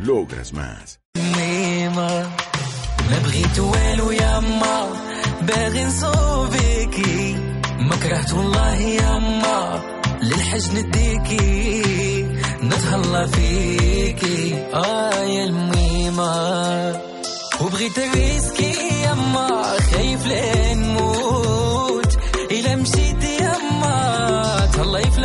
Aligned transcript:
Logras 0.00 0.52
más. 0.52 0.98
ما 3.10 3.20
بغيت 3.20 3.58
والو 3.58 4.10
ما 7.80 7.96
كرهت 7.96 8.32
للحج 10.22 10.76
نديكي 10.76 12.22
نتهلا 12.62 13.26
فيكي 13.26 14.54
آه 14.74 15.22
يا 15.24 15.44
الميمة 15.44 17.00
وبغيت 17.60 17.98
ريسكي 17.98 18.74
يما 19.04 19.62
خايف 19.92 20.26
لين 20.26 20.78
نموت 20.82 22.18
إلا 22.50 22.76
مشيت 22.76 23.24
يما 23.24 24.68
تهلاي 24.72 25.10
في 25.10 25.18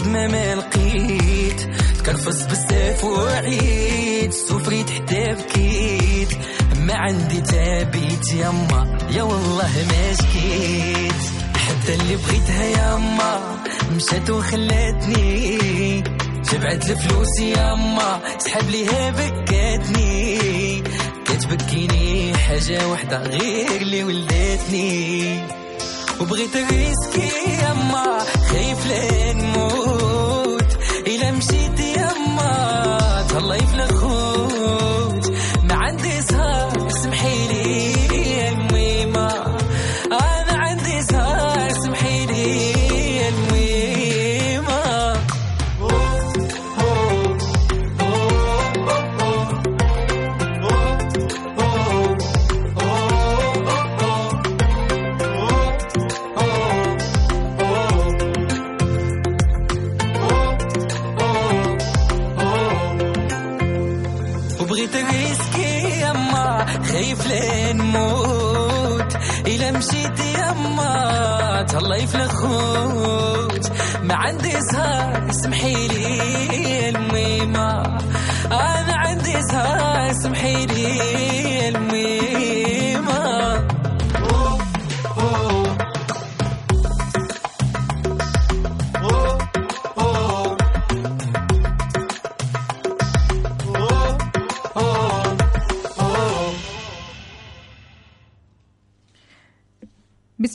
الخدمة 0.00 0.26
ما 0.26 0.54
لقيت. 0.54 1.60
تكرفص 1.98 2.42
بزاف 2.42 3.04
وعيد 3.04 4.32
سفريت 4.32 4.90
حتى 4.90 5.34
بكيت. 5.34 6.28
ما 6.78 6.94
عندي 6.94 7.40
تابيت 7.40 8.32
يما 8.32 8.98
يا 9.10 9.22
والله 9.22 9.70
ما 9.88 10.14
شكيت. 10.14 11.20
حتى 11.54 11.94
اللي 11.94 12.16
بغيتها 12.16 12.64
يما 12.64 13.56
مشات 13.96 14.30
وخلاتني. 14.30 16.02
تبعت 16.50 16.90
الفلوس 16.90 17.40
يما 17.40 18.20
سحب 18.38 18.70
ليها 18.70 19.10
بكاتني. 19.10 20.82
كتبكيني 21.24 22.36
حاجة 22.36 22.88
وحدة 22.88 23.22
غير 23.22 23.82
اللي 23.82 24.04
ولدتني 24.04 25.59
وبغيت 26.20 26.56
ريسكي 26.56 27.30
يما 27.62 28.18
خايف 28.50 28.86
لين 28.86 29.36
نموت 29.38 30.76
إلا 31.06 31.30
مشيت 31.30 31.80
يما 31.80 33.26
تهلاي 33.30 33.58
في 33.66 33.74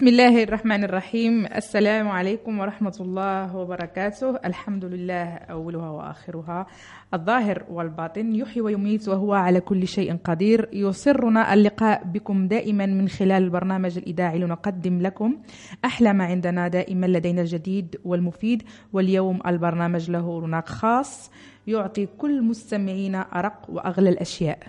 بسم 0.06 0.14
الله 0.14 0.44
الرحمن 0.44 0.84
الرحيم. 0.84 1.46
السلام 1.46 2.08
عليكم 2.08 2.60
ورحمة 2.60 2.98
الله 3.00 3.56
وبركاته. 3.56 4.38
الحمد 4.46 4.86
لله 4.86 5.34
أولها 5.50 5.90
وآخرها. 5.90 6.66
الظاهر 7.14 7.64
والباطن 7.70 8.36
يحيي 8.36 8.62
ويميت 8.62 9.08
وهو 9.10 9.34
على 9.34 9.60
كل 9.62 9.88
شيء 9.88 10.16
قدير. 10.24 10.70
يسرنا 10.74 11.54
اللقاء 11.54 12.04
بكم 12.04 12.48
دائما 12.48 12.86
من 12.86 13.08
خلال 13.08 13.44
البرنامج 13.44 13.98
الإذاعي 13.98 14.40
لنقدم 14.40 15.02
لكم 15.02 15.38
أحلى 15.86 16.14
ما 16.14 16.26
عندنا 16.26 16.68
دائما 16.68 17.06
لدينا 17.06 17.42
الجديد 17.42 17.96
والمفيد. 18.06 18.64
واليوم 18.94 19.40
البرنامج 19.48 20.12
له 20.12 20.40
رونق 20.40 20.70
خاص 20.70 21.32
يعطي 21.68 22.06
كل 22.06 22.44
مستمعينا 22.44 23.22
أرق 23.22 23.66
وأغلى 23.70 24.10
الأشياء. 24.10 24.60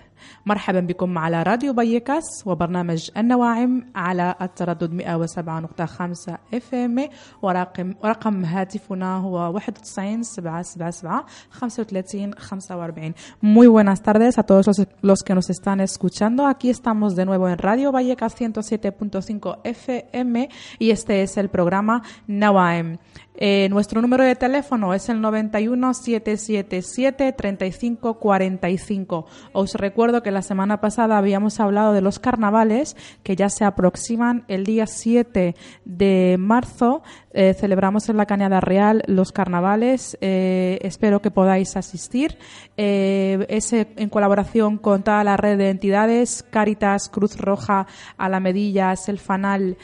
مرحبا 0.45 0.79
بكم 0.79 1.17
على 1.17 1.43
راديو 1.43 1.73
بيكاس 1.73 2.23
وبرنامج 2.45 3.09
النواعم 3.17 3.85
على 3.95 4.35
التردد 4.41 5.01
107.5 5.01 6.33
اف 6.53 6.75
ام 6.75 7.07
ورقم 7.41 7.93
ورقم 8.03 8.45
هاتفنا 8.45 9.17
هو 9.17 9.51
91 9.51 10.23
777 10.23 11.25
35 11.59 12.33
45. 12.33 13.15
Muy 13.41 13.67
buenas 13.67 14.01
tardes 14.01 14.37
a 14.37 14.43
todos 14.43 14.67
los, 14.67 14.87
los 15.01 15.23
que 15.23 15.35
nos 15.35 15.49
están 15.49 15.79
escuchando. 15.79 16.45
Aquí 16.45 16.69
estamos 16.69 17.15
de 17.15 17.25
nuevo 17.25 17.47
en 17.47 17.57
Radio 17.57 17.91
Vallecas 17.91 18.39
107.5 18.39 19.59
FM 19.63 20.49
y 20.79 20.91
este 20.91 21.23
es 21.23 21.37
el 21.37 21.49
programa 21.49 22.03
Nawaem. 22.27 22.97
Eh, 23.39 23.69
nuestro 23.69 24.01
número 24.01 24.23
de 24.23 24.35
teléfono 24.35 24.95
es 24.95 25.09
el 25.09 25.21
91 25.21 25.93
777 25.93 27.33
3545. 27.33 29.25
Os 29.53 29.75
recuerdo 29.75 30.06
que 30.07 30.31
la 30.31 30.41
semana 30.41 30.79
pasada 30.79 31.17
habíamos 31.17 31.59
hablado 31.59 31.93
de 31.93 32.01
los 32.01 32.19
carnavales 32.19 32.95
que 33.23 33.35
ya 33.35 33.49
se 33.49 33.65
aproximan 33.65 34.45
el 34.47 34.65
día 34.65 34.87
7 34.87 35.55
de 35.85 36.35
marzo. 36.39 37.03
Eh, 37.33 37.53
celebramos 37.53 38.09
en 38.09 38.17
la 38.17 38.25
Cañada 38.25 38.59
Real 38.61 39.03
los 39.05 39.31
carnavales. 39.31 40.17
Eh, 40.21 40.79
espero 40.81 41.21
que 41.21 41.29
podáis 41.29 41.77
asistir. 41.77 42.37
Eh, 42.77 43.45
es 43.49 43.73
eh, 43.73 43.89
en 43.95 44.09
colaboración 44.09 44.77
con 44.77 45.03
toda 45.03 45.23
la 45.23 45.37
red 45.37 45.57
de 45.57 45.69
entidades, 45.69 46.43
Cáritas, 46.49 47.09
Cruz 47.09 47.37
Roja, 47.37 47.85
Alamedillas, 48.17 49.07
El 49.09 49.19
Fanal, 49.19 49.77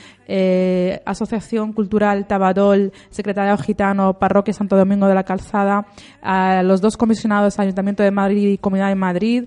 Asociación 1.06 1.74
Cultural 1.74 2.26
Tabadol, 2.26 2.92
Secretariado 3.12 3.58
Gitano, 3.58 4.18
Parroquia 4.18 4.54
Santo 4.54 4.78
Domingo 4.78 5.06
de 5.06 5.14
la 5.14 5.24
Calzada, 5.24 5.86
a 6.24 6.64
los 6.64 6.82
dos 6.82 6.98
comisionados 6.98 7.60
Ayuntamiento 7.60 8.02
de 8.02 8.10
Madrid 8.10 8.50
y 8.54 8.58
Comunidad 8.58 8.88
de 8.88 8.96
Madrid, 8.96 9.44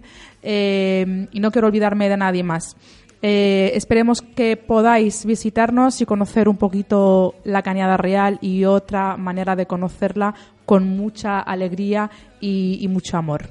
eh, 0.48 1.26
y 1.32 1.40
no 1.40 1.50
quiero 1.50 1.66
olvidarme 1.66 2.08
de 2.08 2.16
nadie 2.16 2.44
más. 2.44 2.76
Eh, 3.20 3.72
esperemos 3.74 4.22
que 4.22 4.56
podáis 4.56 5.26
visitarnos 5.26 6.00
y 6.00 6.06
conocer 6.06 6.48
un 6.48 6.56
poquito 6.56 7.34
la 7.44 7.62
Cañada 7.62 7.96
Real 7.96 8.38
y 8.40 8.64
otra 8.64 9.16
manera 9.16 9.56
de 9.56 9.66
conocerla 9.66 10.34
con 10.64 10.96
mucha 10.96 11.40
alegría 11.40 12.10
y, 12.40 12.78
y 12.80 12.88
mucho 12.88 13.16
amor. 13.16 13.50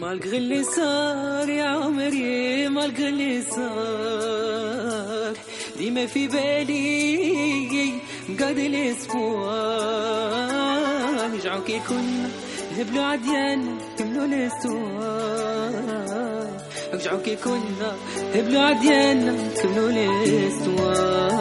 مالك 0.00 0.26
اللي 0.26 0.64
صار 0.64 1.48
يا 1.48 1.64
عمري 1.64 2.68
مالك 2.68 3.00
اللي 3.00 3.42
صار. 3.42 5.32
ديما 5.78 6.06
في 6.06 6.28
بالي 6.28 7.92
قاد 8.40 8.58
الأسبوع. 8.58 9.54
نرجعو 11.32 11.62
كي 11.64 11.80
كنا 11.88 12.28
نهبلو 12.76 13.02
عديان 13.02 13.78
كملو 13.98 14.24
الاستوار 14.24 15.74
رجعو 16.94 17.18
كي 17.18 17.36
كنا 17.36 17.96
نهبلو 18.34 18.60
عديان 18.60 19.38
كملو 19.62 19.88
الاستوار 19.88 21.40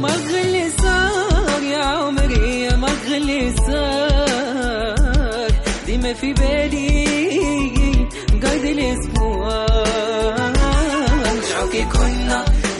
مالك 0.00 0.30
اللي 0.44 0.70
صار 0.82 1.62
يا 1.62 1.84
عمري 1.84 2.68
مالك 2.76 3.06
اللي 3.06 3.52
صار. 3.66 5.48
ديما 5.86 6.12
في 6.12 6.32
بالي 6.32 7.17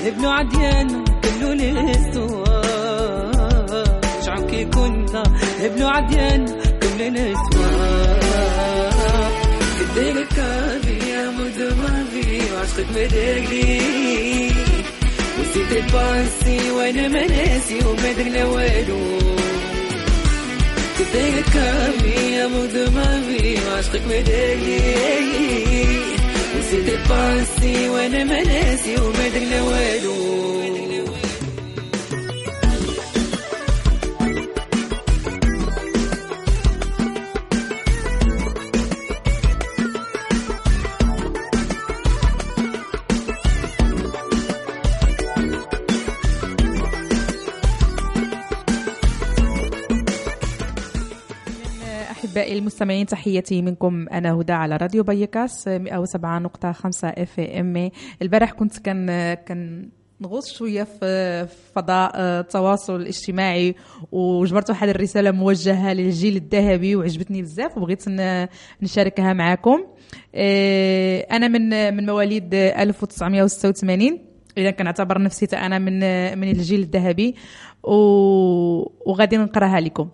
نبنو 0.09 0.31
عديان 0.31 1.05
كملو 1.23 1.53
الاستوار 1.53 2.59
رجعو 4.21 4.47
كي 4.47 4.65
كنا 4.65 5.23
نبنو 5.63 5.89
عديان 5.89 6.45
كملو 6.81 7.07
الاستوار 7.09 8.19
كديك 9.81 10.29
كافي 10.37 11.11
يا 11.11 11.31
مدمغي 11.31 12.41
وعشقك 12.55 12.87
مدقلي 12.91 13.81
وسيت 15.41 15.73
الباسي 15.73 16.71
وأنا 16.71 17.09
مناسي 17.09 17.79
ومدري 17.87 18.31
لوالو 18.31 19.19
كديك 20.99 21.45
كافي 21.55 22.33
يا 22.37 22.47
مدمغي 22.47 23.59
وعشقك 23.67 24.03
مدقلي 26.69 26.79
وسيت 26.82 26.88
الباسي 26.88 27.88
وأنا 27.88 28.25
مناسي 28.25 28.97
ومدري 28.97 29.44
لوالو. 29.44 30.68
المستمعين 52.69 53.06
تحياتي 53.06 53.62
منكم. 53.62 54.06
أنا 54.12 54.32
هدى 54.32 54.53
على 54.53 54.76
راديو 54.76 55.03
بيكاس 55.03 55.69
107.5 55.69 55.75
FM 57.05 57.91
البارح 58.23 58.53
كنت 58.53 58.79
كان 58.79 59.35
كان 59.35 59.88
نغوص 60.20 60.53
شوية 60.59 60.82
في 60.82 61.47
فضاء 61.75 62.12
التواصل 62.17 62.97
الاجتماعي 62.97 63.75
وجبرت 64.12 64.70
واحد 64.70 64.88
الرسالة 64.88 65.31
موجهة 65.31 65.93
للجيل 65.93 66.37
الذهبي 66.37 66.97
وعجبتني 66.97 67.43
بزاف 67.43 67.76
وبغيت 67.76 68.05
نشاركها 68.82 69.32
معكم 69.32 69.87
أنا 71.31 71.49
من 71.49 71.94
من 71.97 72.06
مواليد 72.06 72.55
1986 72.55 74.19
إذا 74.59 74.71
كنعتبر 74.71 75.23
نفسي 75.23 75.47
أنا 75.57 75.79
من 75.79 75.99
من 76.39 76.49
الجيل 76.51 76.81
الذهبي 76.81 77.35
وغادي 79.07 79.37
نقراها 79.37 79.81
لكم. 79.81 80.09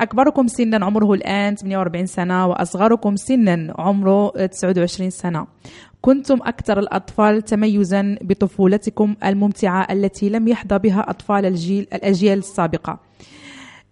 أكبركم 0.00 0.46
سنا 0.46 0.84
عمره 0.86 1.12
الآن 1.12 1.54
48 1.54 2.06
سنة 2.06 2.46
وأصغركم 2.46 3.16
سنا 3.16 3.74
عمره 3.78 4.46
29 4.46 5.10
سنة. 5.10 5.46
كنتم 6.00 6.38
أكثر 6.42 6.78
الأطفال 6.78 7.42
تميزا 7.42 8.16
بطفولتكم 8.20 9.16
الممتعة 9.24 9.92
التي 9.92 10.28
لم 10.28 10.48
يحظى 10.48 10.78
بها 10.78 11.10
أطفال 11.10 11.46
الجيل 11.46 11.86
الأجيال 11.92 12.38
السابقة. 12.38 13.00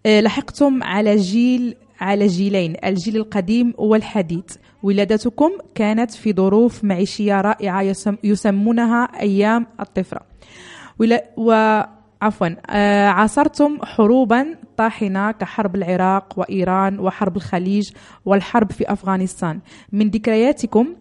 لحقتم 0.06 0.82
على 0.82 1.16
جيل 1.16 1.74
على 2.00 2.26
جيلين 2.26 2.76
الجيل 2.84 3.16
القديم 3.16 3.74
والحديث. 3.78 4.56
ولادتكم 4.84 5.50
كانت 5.74 6.10
في 6.10 6.32
ظروف 6.32 6.84
معيشية 6.84 7.40
رائعة 7.40 7.94
يسمونها 8.24 9.04
أيام 9.20 9.66
الطفرة. 9.80 10.20
و 11.36 11.52
عفوا 12.22 12.48
عاصرتم 13.10 13.78
حروبا 13.82 14.46
طاحنة 14.76 15.30
كحرب 15.30 15.74
العراق 15.76 16.34
وإيران 16.36 16.98
وحرب 17.00 17.36
الخليج 17.36 17.90
والحرب 18.24 18.72
في 18.72 18.92
أفغانستان. 18.92 19.60
من 19.92 20.10
ذكرياتكم 20.10 20.94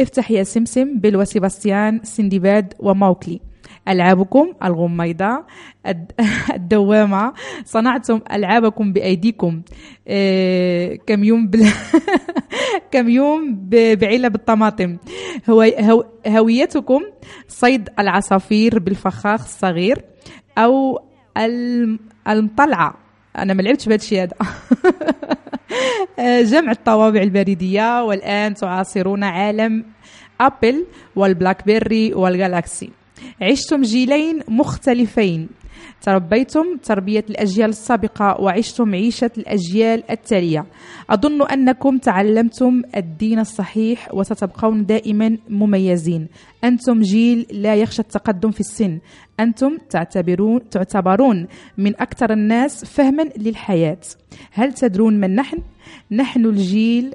افتح 0.00 0.30
يا 0.30 0.42
سمسم 0.42 0.98
بيل 0.98 1.16
وسيباستيان 1.16 2.00
سندباد 2.02 2.74
وموكلي. 2.78 3.40
ألعابكم 3.88 4.52
الغميضة 4.64 5.44
الدوامة. 6.54 7.32
صنعتم 7.64 8.20
ألعابكم 8.32 8.92
بأيديكم. 8.92 9.62
كم 11.06 11.24
يوم 11.24 11.46
بل 11.46 11.66
كم 12.92 13.08
يوم 13.08 13.68
بعلب 13.72 14.34
الطماطم. 14.34 14.96
هو 15.50 15.66
هويتكم 16.26 17.02
صيد 17.48 17.88
العصافير 17.98 18.78
بالفخاخ 18.78 19.40
الصغير 19.44 20.04
أو 20.58 21.00
المطلعة. 22.28 22.94
أنا 23.38 23.54
ما 23.54 23.62
لعبتش 23.62 23.86
بهذا 23.86 24.02
الشيء 24.02 24.22
هذا. 24.22 24.34
جمع 26.42 26.72
الطوابع 26.72 27.22
البريدية 27.22 28.04
والآن 28.04 28.54
تعاصرون 28.54 29.24
عالم 29.24 29.84
Apple 30.40 30.73
وال 30.73 30.86
BlackBerry 31.16 32.14
وال 32.14 32.31
Galaxy. 32.31 32.90
عشتم 33.42 33.82
جيلين 33.82 34.40
مختلفين. 34.48 35.48
تربيتم 36.02 36.76
تربية 36.82 37.24
الأجيال 37.30 37.70
السابقة 37.70 38.40
وعشتم 38.40 38.94
عيشة 38.94 39.30
الأجيال 39.38 40.10
التالية. 40.10 40.66
أظن 41.10 41.42
أنكم 41.42 41.98
تعلمتم 41.98 42.82
الدين 42.96 43.38
الصحيح 43.38 44.14
وستبقون 44.14 44.86
دائما 44.86 45.38
مميزين. 45.48 46.28
أنتم 46.64 47.00
جيل 47.00 47.46
لا 47.52 47.74
يخشى 47.74 48.02
التقدم 48.02 48.50
في 48.50 48.60
السن. 48.60 48.98
أنتم 49.40 49.78
تعتبرون 49.90 50.68
تعتبرون 50.68 51.46
من 51.78 52.00
أكثر 52.00 52.32
الناس 52.32 52.84
فهما 52.84 53.22
للحياة. 53.36 54.00
هل 54.52 54.72
تدرون 54.72 55.20
من 55.20 55.34
نحن؟ 55.34 55.58
نحن 56.10 56.44
الجيل. 56.44 57.14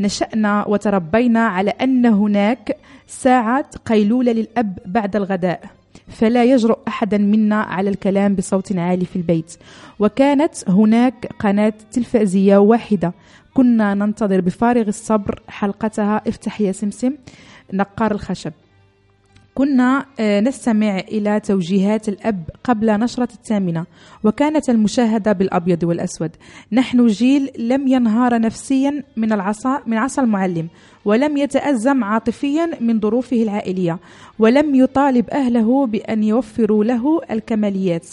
نشأنا 0.00 0.68
وتربينا 0.68 1.46
على 1.46 1.70
أن 1.70 2.06
هناك 2.06 2.76
ساعة 3.20 3.66
قيلولة 3.86 4.32
للأب 4.32 4.78
بعد 4.86 5.16
الغداء 5.16 5.70
فلا 6.08 6.44
يجرؤ 6.44 6.78
أحدا 6.88 7.18
منا 7.18 7.62
على 7.62 7.90
الكلام 7.90 8.34
بصوت 8.34 8.76
عالي 8.76 9.04
في 9.04 9.16
البيت. 9.16 9.54
وكانت 9.98 10.68
هناك 10.68 11.26
قناة 11.38 11.72
تلفزية 11.92 12.56
واحدة. 12.56 13.12
كنا 13.54 13.94
ننتظر 13.94 14.40
بفارغ 14.40 14.88
الصبر 14.88 15.42
حلقتها. 15.48 16.22
افتح 16.26 16.60
يا 16.60 16.72
سمسم 16.72 17.12
نقار 17.72 18.12
الخشب. 18.12 18.52
كنا 19.54 20.06
نستمع 20.20 20.98
إلى 20.98 21.40
توجيهات 21.40 22.08
الأب 22.08 22.50
قبل 22.64 23.00
نشرة 23.00 23.28
الثامنة 23.34 23.86
وكانت 24.24 24.70
المشاهدة 24.70 25.32
بالأبيض 25.32 25.84
والأسود. 25.84 26.30
نحن 26.72 27.06
جيل 27.06 27.50
لم 27.58 27.88
ينهار 27.88 28.40
نفسيا 28.40 29.04
من 29.16 29.32
العصا 29.32 29.82
من 29.86 29.96
عصا 29.96 30.22
المعلم 30.22 30.68
ولم 31.04 31.36
يتأزم 31.36 32.04
عاطفيا 32.04 32.70
من 32.80 33.00
ظروفه 33.00 33.42
العائلية 33.42 33.98
ولم 34.38 34.74
يطالب 34.74 35.30
أهله 35.30 35.86
بأن 35.86 36.22
يوفروا 36.22 36.84
له 36.84 37.20
الكماليات. 37.30 38.08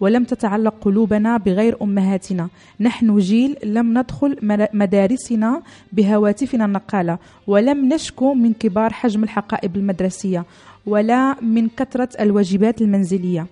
ولم 0.00 0.24
تتعلق 0.24 0.74
قلوبنا 0.80 1.36
بغير 1.36 1.76
أمهاتنا، 1.82 2.48
نحن 2.80 3.18
جيل 3.18 3.56
لم 3.64 3.98
ندخل 3.98 4.36
مدارسنا 4.74 5.62
بهواتفنا 5.92 6.64
النقالة، 6.64 7.18
ولم 7.46 7.88
نشكو 7.88 8.34
من 8.34 8.52
كبار 8.52 8.92
حجم 8.92 9.24
الحقائب 9.24 9.76
المدرسية، 9.76 10.44
ولا 10.86 11.40
من 11.40 11.68
كثرة 11.68 12.08
الواجبات 12.20 12.82
المنزلية. 12.82 13.46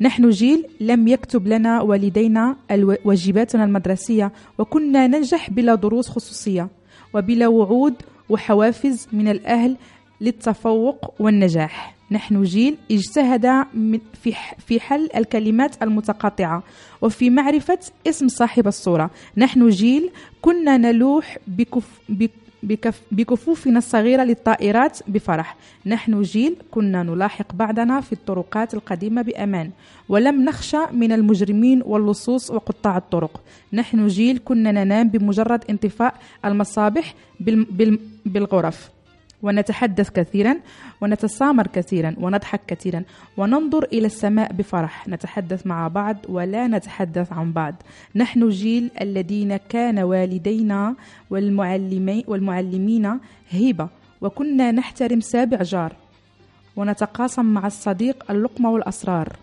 نحن 0.00 0.30
جيل 0.30 0.66
لم 0.80 1.08
يكتب 1.08 1.48
لنا 1.48 1.80
والدينا 1.80 2.56
واجباتنا 3.04 3.64
المدرسية، 3.64 4.32
وكنا 4.58 5.06
ننجح 5.06 5.50
بلا 5.50 5.74
دروس 5.74 6.08
خصوصية، 6.08 6.68
وبلا 7.14 7.48
وعود 7.48 7.94
وحوافز 8.28 9.08
من 9.12 9.28
الأهل 9.28 9.76
للتفوق 10.20 11.14
والنجاح. 11.18 11.93
نحن 12.14 12.42
جيل 12.42 12.76
اجتهد 12.90 13.64
في 14.66 14.80
حل 14.80 15.08
الكلمات 15.16 15.82
المتقاطعة 15.82 16.62
وفي 17.02 17.30
معرفة 17.30 17.78
اسم 18.06 18.28
صاحب 18.28 18.66
الصورة. 18.66 19.10
نحن 19.36 19.68
جيل 19.68 20.10
كنا 20.42 20.76
نلوح 20.76 21.38
بكف 21.46 22.00
بكف 22.62 23.00
بكفوفنا 23.12 23.78
الصغيرة 23.78 24.24
للطائرات 24.24 24.98
بفرح. 25.08 25.56
نحن 25.86 26.22
جيل 26.22 26.56
كنا 26.70 27.02
نلاحق 27.02 27.52
بعضنا 27.54 28.00
في 28.00 28.12
الطرقات 28.12 28.74
القديمة 28.74 29.22
بأمان 29.22 29.70
ولم 30.08 30.44
نخشى 30.44 30.78
من 30.92 31.12
المجرمين 31.12 31.82
واللصوص 31.86 32.50
وقطاع 32.50 32.96
الطرق. 32.96 33.40
نحن 33.72 34.06
جيل 34.06 34.40
كنا 34.44 34.72
ننام 34.72 35.08
بمجرد 35.08 35.64
انطفاء 35.70 36.14
بال- 37.40 37.98
بالغرف. 38.26 38.93
ونتحدث 39.44 40.10
كثيرا 40.10 40.54
ونتسامر 41.00 41.66
كثيرا 41.66 42.14
ونضحك 42.20 42.60
كثيرا 42.66 43.02
وننظر 43.36 43.84
إلى 43.92 44.06
السماء 44.06 44.52
بفرح. 44.52 45.08
نتحدث 45.08 45.66
مع 45.66 45.88
بعض 45.88 46.16
ولا 46.28 46.66
نتحدث 46.66 47.32
عن 47.32 47.52
بعض. 47.52 47.74
نحن 48.14 48.48
جيل 48.48 48.90
الذين 49.00 49.56
كان 49.56 49.98
والدينا 49.98 50.94
والمعلمين 52.28 53.06
هبة 53.52 53.88
وكنا 54.20 54.72
نحترم 54.72 55.20
سابع 55.20 55.62
جار 55.62 55.92
ونتقاسم 56.76 57.44
مع 57.44 57.66
الصديق 57.66 58.30
اللقمة 58.30 58.70
والأسرار. 58.70 59.36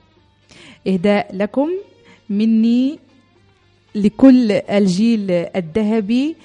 إهداء 0.88 1.36
لكم 1.36 1.70
مني 2.30 3.00
لكل 3.96 4.52
الجيل 4.52 5.32
الذهبي 5.32 6.36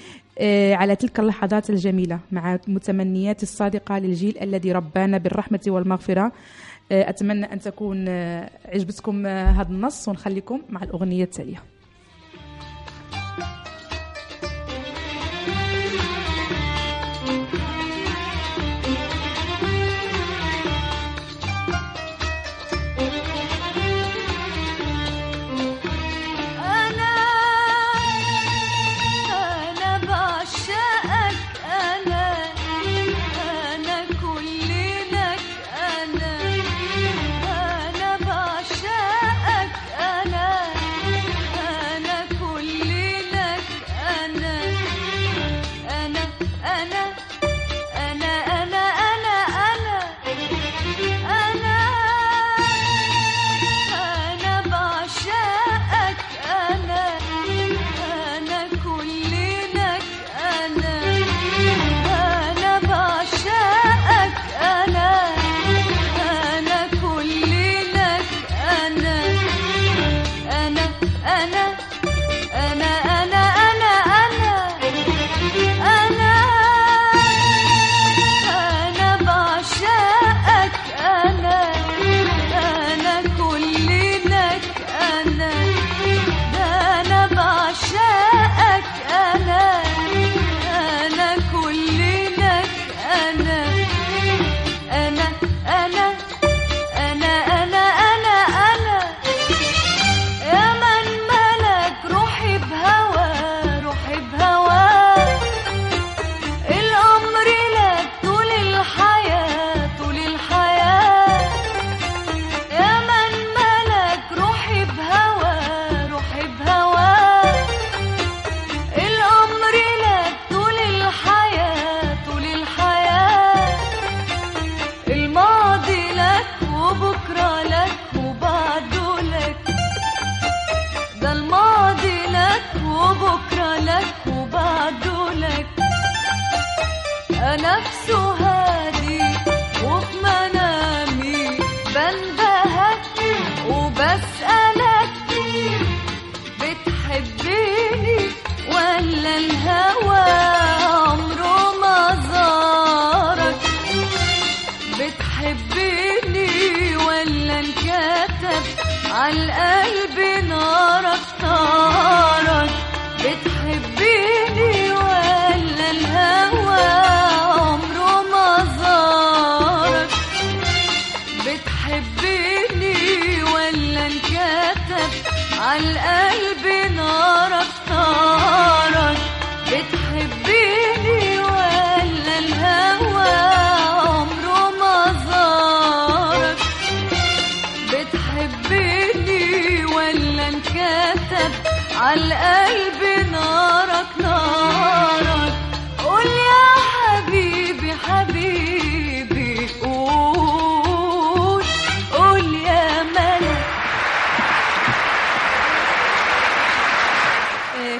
على 0.73 0.95
تلك 0.95 1.19
اللحظات 1.19 1.69
الجميلة 1.69 2.19
مع 2.31 2.59
متمنيات 2.67 3.43
الصادقة 3.43 3.99
للجيل 3.99 4.37
الذي 4.41 4.71
ربانا 4.71 5.17
بالرحمة 5.17 5.59
والمغفرة. 5.67 6.31
آه، 6.91 7.09
أتمنى 7.09 7.53
أن 7.53 7.59
تكون 7.59 8.05
آه، 8.07 8.49
عجبتكم 8.65 9.25
آه، 9.25 9.45
هذا 9.45 9.69
النص 9.69 10.07
ونخليكم 10.07 10.61
مع 10.69 10.83
الأغنية 10.83 11.23
التالية. 11.23 11.63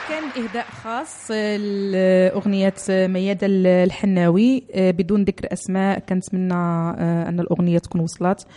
كان 0.10 0.44
إهداء 0.44 0.66
خاص 0.66 1.32
لأغنية 1.32 2.74
ميادة 2.90 3.48
الحناوي. 3.50 4.64
آه، 4.74 4.92
بدون 4.92 5.24
ذكر 5.24 5.54
أسماء 5.54 6.00
كنتمنى 6.00 6.54
آه، 6.54 7.30
أن 7.30 7.40
الأغنية 7.40 7.78
تكون 7.78 8.02
وصلت 8.02 8.48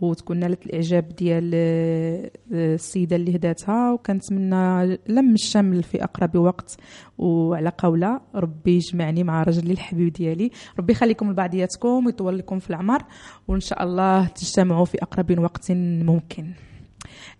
وتكون 0.00 0.36
نالت 0.36 0.66
الإعجاب 0.66 1.08
ديال 1.08 1.50
آه، 1.54 2.30
السيدة 2.52 3.16
اللي 3.16 3.36
هداتها. 3.36 3.92
وكنتمنى 3.92 4.98
لم 5.08 5.34
الشمل 5.34 5.82
في 5.82 6.04
أقرب 6.04 6.36
وقت. 6.36 6.76
وعلى 7.18 7.72
قولة 7.78 8.20
ربي 8.34 8.74
يجمعني 8.76 9.24
مع 9.24 9.42
رجلي 9.42 9.72
الحبيب 9.72 10.12
ديالي. 10.12 10.50
ربي 10.78 10.92
يخليكم 10.92 11.30
لبعضياتكم 11.30 12.06
ويطول 12.06 12.38
لكم 12.38 12.58
في 12.58 12.70
العمر. 12.70 13.02
وإن 13.48 13.60
شاء 13.60 13.82
الله 13.82 14.26
تجتمعوا 14.26 14.84
في 14.84 14.98
أقرب 15.02 15.38
وقت 15.38 15.72
ممكن. 15.72 16.52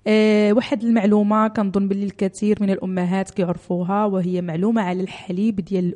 آه، 0.07 0.53
واحد 0.53 0.85
المعلومة 0.85 1.49
كنظن 1.49 1.89
باللي 1.89 2.07
الكثير 2.07 2.59
من 2.61 2.71
الأمهات 2.71 3.31
كيعرفوها 3.31 4.05
وهي 4.05 4.43
معلومة 4.43 4.83
على 4.83 5.03
الحليب 5.03 5.61
ديال 5.61 5.95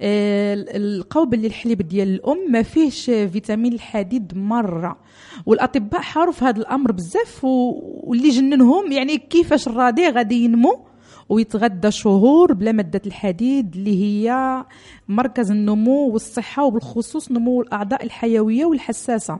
آه، 0.00 0.54
القول 0.76 1.28
باللي 1.28 1.46
الحليب 1.46 1.82
ديال 1.82 2.08
الأم 2.08 2.52
ما 2.52 2.62
فيهش 2.62 3.04
فيتامين 3.04 3.72
الحديد 3.72 4.38
مرة. 4.38 4.98
والأطباء 5.46 6.00
حاروا 6.00 6.32
في 6.32 6.44
هذا 6.44 6.58
الأمر 6.60 6.92
بزاف 6.92 7.44
واللي 7.44 8.28
جننهم 8.28 8.92
يعني 8.92 9.18
كيفاش 9.18 9.66
الرضيع 9.68 10.10
غادي 10.10 10.44
ينمو 10.44 10.86
ويتغدى 11.28 11.90
شهور 11.90 12.52
بلا 12.52 12.72
مادة 12.72 13.02
الحديد 13.06 13.74
اللي 13.76 14.02
هي 14.02 14.64
مركز 15.08 15.50
النمو 15.50 16.08
والصحة 16.08 16.64
وبالخصوص 16.64 17.32
نمو 17.32 17.60
الأعضاء 17.62 18.04
الحيوية 18.04 18.64
والحساسة. 18.64 19.38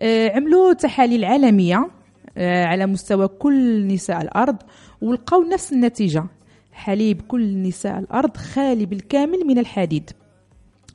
آه، 0.00 0.36
عملوا 0.36 0.72
تحاليل 0.72 1.24
عالمية. 1.24 1.97
على 2.38 2.86
مستوى 2.86 3.28
كل 3.28 3.86
نساء 3.86 4.22
الأرض 4.22 4.56
ولقوا 5.02 5.44
نفس 5.44 5.72
النتيجة. 5.72 6.24
حليب 6.72 7.22
كل 7.22 7.62
نساء 7.62 7.98
الأرض 7.98 8.36
خالي 8.36 8.86
بالكامل 8.86 9.46
من 9.46 9.58
الحديد. 9.58 10.10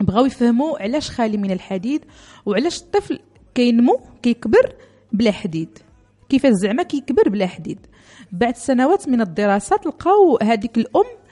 بغاو 0.02 0.26
يفهموا 0.26 0.84
علاش 0.84 1.10
خالي 1.10 1.38
من 1.38 1.52
الحديد 1.52 2.06
وعلاش 2.46 2.82
الطفل 2.82 3.20
كينمو 3.56 4.00
كيكبر 4.22 4.74
بلا 5.12 5.32
حديد. 5.32 5.80
كيفاش 6.30 6.52
زعما 6.54 6.84
كيكبر 6.84 7.30
بلا 7.30 7.48
حديد. 7.48 7.80
بعد 8.32 8.56
سنوات 8.56 9.10
من 9.10 9.22
الدراسات 9.22 9.86
لقاو 9.86 10.40
هذيك 10.44 10.78
الأم 10.78 11.24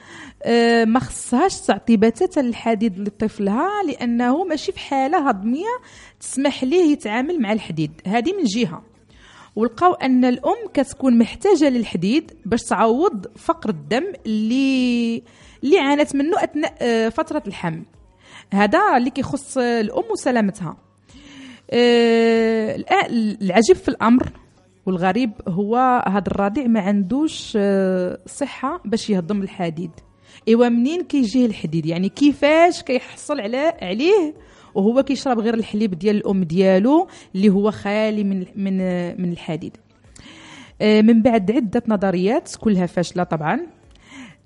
آه، 0.44 0.86
ما 0.86 1.00
خصهاش 1.00 1.62
تعطي 1.62 1.98
بتاتا 1.98 2.41
الحديد 2.41 3.00
لطفلها 3.00 3.84
لأنه 3.88 4.44
ماشي 4.44 4.72
في 4.72 4.80
حالة 4.80 5.30
هضمية 5.30 5.77
تسمح 6.20 6.63
ليه 6.63 6.91
يتعامل 6.91 7.41
مع 7.41 7.51
الحديد. 7.53 7.91
هذه 8.08 8.34
من 8.34 8.44
جهة. 8.44 8.90
ولقاو 9.55 9.93
أن 9.93 10.25
الأم 10.25 10.67
كتكون 10.74 11.17
محتاجة 11.17 11.70
للحديد 11.70 12.31
باش 12.46 12.62
تعوض 12.62 13.25
فقر 13.38 13.70
الدم 13.70 14.13
اللي 14.25 15.24
اللي 15.63 15.79
عانت 15.79 16.15
منه 16.15 16.43
أثناء 16.43 16.74
آه، 16.81 17.10
فترة 17.10 17.43
الحمل. 17.48 17.84
هذا 18.53 18.98
اللي 18.98 19.10
كيخص 19.10 19.58
الأم 19.58 20.03
وسلامتها. 20.12 20.77
آه، 21.72 22.84
العجيب 23.41 23.75
في 23.75 23.88
الأمر 23.88 24.31
والغريب 24.86 25.31
هو 25.48 26.03
هذا 26.08 26.27
الرضيع 26.27 26.67
ما 26.67 26.79
عندوش 26.79 27.53
آه، 27.55 28.20
صحة 28.25 28.81
باش 28.86 29.10
يهضم 29.10 29.41
الحديد. 29.41 29.91
إيوا 30.48 30.70
منين 30.70 31.03
كيجيه 31.03 31.46
الحديد؟ 31.46 31.86
يعني 31.86 32.10
كيفاش 32.10 32.84
كيحصل 32.84 33.39
على 33.39 33.74
عليه 33.81 34.34
وهو 34.75 35.04
كيشرب 35.04 35.40
غير 35.40 35.54
الحليب 35.54 35.94
ديال 36.00 36.16
الأم 36.16 36.44
ديالو 36.44 37.08
اللي 37.36 37.50
هو 37.50 37.72
خالي 37.72 38.24
من 38.24 38.46
من 38.56 38.78
من 39.22 39.32
الحديد. 39.32 39.78
آه، 40.82 41.01
من 41.01 41.22
بعد 41.22 41.51
عدة 41.51 41.84
نظريات 41.88 42.56
كلها 42.60 42.86
فاشلة 42.86 43.24
طبعا. 43.24 43.60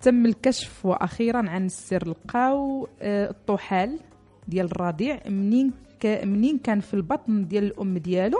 تم 0.01 0.25
الكشف 0.25 0.85
وأخيرا 0.85 1.49
عن 1.49 1.65
السر 1.65 2.09
لقاو 2.09 2.87
آه، 3.01 3.29
الطحال 3.29 3.99
ديال 4.47 4.65
الرضيع 4.65 5.19
منين 5.29 5.71
منين 6.05 6.57
كان 6.57 6.79
في 6.79 6.93
البطن 6.93 7.47
ديال 7.47 7.63
الأم 7.63 7.97
ديالو. 7.97 8.37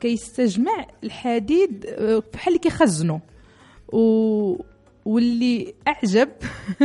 كيستجمع 0.00 0.86
الحديد 1.04 1.86
آه، 1.86 2.22
بحال 2.34 2.56
كيخزنو. 2.60 3.20
و 3.92 4.56
واللي 5.04 5.74
أعجب 5.88 6.28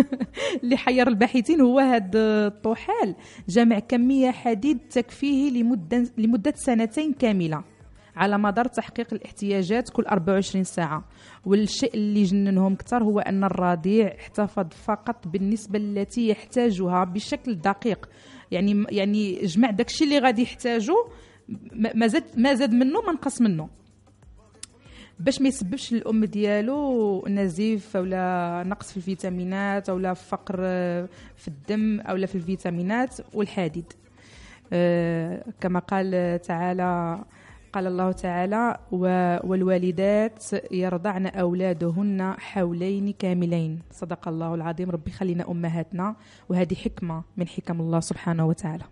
اللي 0.64 0.78
حير 0.78 1.08
الباحثين 1.08 1.62
هو 1.62 1.80
هذا 1.80 2.48
الطحال. 2.48 3.16
جمع 3.50 3.80
كمية 3.80 4.32
حديد 4.32 4.80
تكفيه 4.90 5.52
لمده 5.52 6.04
لمدة 6.18 6.54
سنتين 6.56 7.14
كاملة 7.14 7.64
على 8.16 8.38
مدار 8.38 8.66
تحقيق 8.66 9.14
الاحتياجات 9.14 9.90
كل 9.90 10.04
24 10.04 10.64
ساعة. 10.64 11.06
والشيء 11.46 11.94
اللي 11.94 12.24
جننهم 12.24 12.74
أكثر 12.74 13.04
هو 13.04 13.20
أن 13.20 13.44
الرضيع 13.44 14.16
احتفظ 14.20 14.68
فقط 14.86 15.28
بالنسبة 15.28 15.80
التي 15.80 16.30
يحتاجها 16.30 17.04
بشكل 17.04 17.56
دقيق. 17.56 18.10
يعني 18.52 18.86
يعني 18.90 19.46
جمع 19.46 19.70
داكشي 19.72 20.04
اللي 20.04 20.20
غادي 20.20 20.42
يحتاجه 20.42 20.96
ما 21.96 22.08
زاد 22.08 22.24
ما 22.38 22.54
زاد 22.54 22.74
منه 22.74 23.02
ما 23.02 23.12
نقص 23.12 23.42
منه. 23.42 23.70
باش 25.20 25.42
ما 25.42 25.48
يسببش 25.48 25.94
للأم 25.94 26.26
ديالو 26.26 27.28
نزيف 27.28 27.96
ولا 27.96 28.64
نقص 28.68 28.92
في 28.92 28.98
الفيتامينات 28.98 29.90
ولا 29.90 30.14
فقر 30.14 30.58
في 31.36 31.48
الدم 31.48 32.00
أو 32.00 32.26
في 32.28 32.36
الفيتامينات 32.36 33.18
والحديد. 33.34 33.94
آه، 34.74 35.44
كما 35.62 35.80
قال 35.80 36.42
تعالى 36.42 37.24
قال 37.74 37.88
الله 37.88 38.12
تعالى 38.12 38.78
والوالدات 39.44 40.44
يرضعن 40.72 41.28
أولادهن 41.28 42.34
حولين 42.40 43.14
كاملين. 43.20 43.80
صدق 43.92 44.28
الله 44.28 44.56
العظيم. 44.56 44.90
ربي 44.92 45.12
خلينا 45.12 45.52
أمهاتنا 45.52 46.16
وهذه 46.50 46.76
حكمة 46.76 47.24
من 47.38 47.48
حكم 47.48 47.82
الله 47.82 48.00
سبحانه 48.00 48.46
وتعالى. 48.46 48.84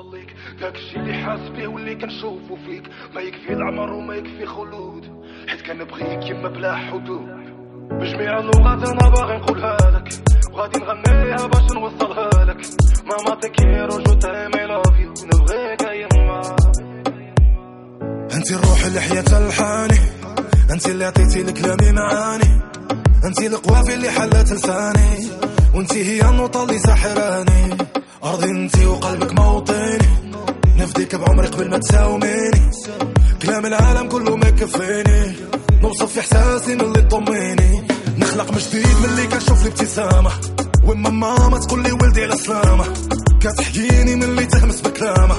ضليك 0.00 0.34
داك 0.60 0.76
الشي 0.76 0.96
اللي 0.96 1.14
حاس 1.14 1.40
بيه 1.40 1.66
واللي 1.66 1.94
كنشوفو 1.94 2.56
فيك. 2.56 2.82
ما 3.14 3.20
يكفي 3.20 3.52
العمر 3.52 3.92
وما 3.92 4.14
يكفي 4.14 4.46
خلود. 4.46 5.04
حيت 5.48 5.60
كنبغيك 5.66 6.30
يما 6.30 6.48
بلا 6.48 6.76
حدود. 6.76 7.28
بجميع 7.90 8.38
اللغات 8.38 8.88
أنا 8.88 9.10
باغي 9.10 9.36
نقولها 9.36 9.76
لك. 9.76 10.08
وغادي 10.52 10.78
نغنيها 10.78 11.46
باش 11.46 11.72
نوصلها 11.72 12.44
لك. 12.44 12.60
ماما 13.08 13.40
te 13.40 13.56
quiero 13.56 14.02
je 14.02 14.14
t'aime 14.14 14.54
I 14.54 14.66
love 14.66 14.98
you 15.00 15.14
نبغيك 15.34 15.82
يما 15.82 16.40
انت 18.34 18.50
الروح 18.50 18.84
اللي 18.84 19.00
حياة 19.00 19.46
الحاني 19.46 20.00
انت 20.70 20.86
اللي 20.86 21.04
عطيتي 21.04 21.42
لكلامي 21.42 21.92
معاني 21.92 22.60
انت 23.24 23.40
القوافي 23.40 23.94
اللي 23.94 24.10
حلت 24.10 24.52
لساني 24.52 25.30
وانت 25.74 25.92
هي 25.92 26.30
النوطة 26.30 26.62
اللي 26.64 26.78
ساحراني. 26.78 27.76
أرضي 28.24 28.50
انت 28.50 28.84
وقلبك 28.84 29.32
موطني 29.32 29.69
نفديك 31.00 31.20
بعمري 31.20 31.46
قبل 31.46 31.70
ما 31.70 31.78
تساوميني. 31.78 32.70
كلام 33.42 33.66
العالم 33.66 34.08
كله 34.08 34.36
ما 34.36 34.48
يكفيني 34.48 35.36
نوصف 35.82 36.12
في 36.12 36.20
إحساسي 36.20 36.74
من 36.74 36.80
اللي 36.80 37.02
تضميني 37.02 37.82
نخلق 38.18 38.52
من 38.52 38.58
جديد 38.58 38.96
من 38.98 39.04
اللي 39.04 39.26
كنشوف 39.26 39.62
الابتسامة 39.62 40.30
وما 40.84 41.10
ماما 41.10 41.58
تقول 41.58 41.82
لي 41.82 41.92
ولدي 41.92 42.24
على 42.24 42.36
سلامة 42.36 42.84
كتحكيني 43.40 44.14
من 44.14 44.22
اللي 44.22 44.46
تهمس 44.46 44.80
بكلامة. 44.80 45.36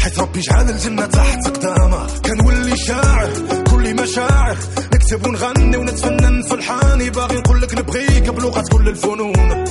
حيت 0.00 0.18
ربي 0.18 0.40
جعل 0.40 0.70
الجنة 0.70 1.06
تحت 1.06 1.48
قدامه 1.48 2.06
كنولي 2.24 2.76
شاعر 2.76 3.30
كل 3.70 4.02
مشاعر. 4.02 4.56
نكتب 4.94 5.26
ونغني 5.26 5.76
ونتفنن 5.76 6.42
في 6.42 6.54
الحاني. 6.54 7.10
باغي 7.10 7.36
نقول 7.38 7.62
لك 7.62 7.74
نبغيك 7.74 8.28
بلغة 8.28 8.64
كل 8.72 8.88
الفنون 8.88 9.64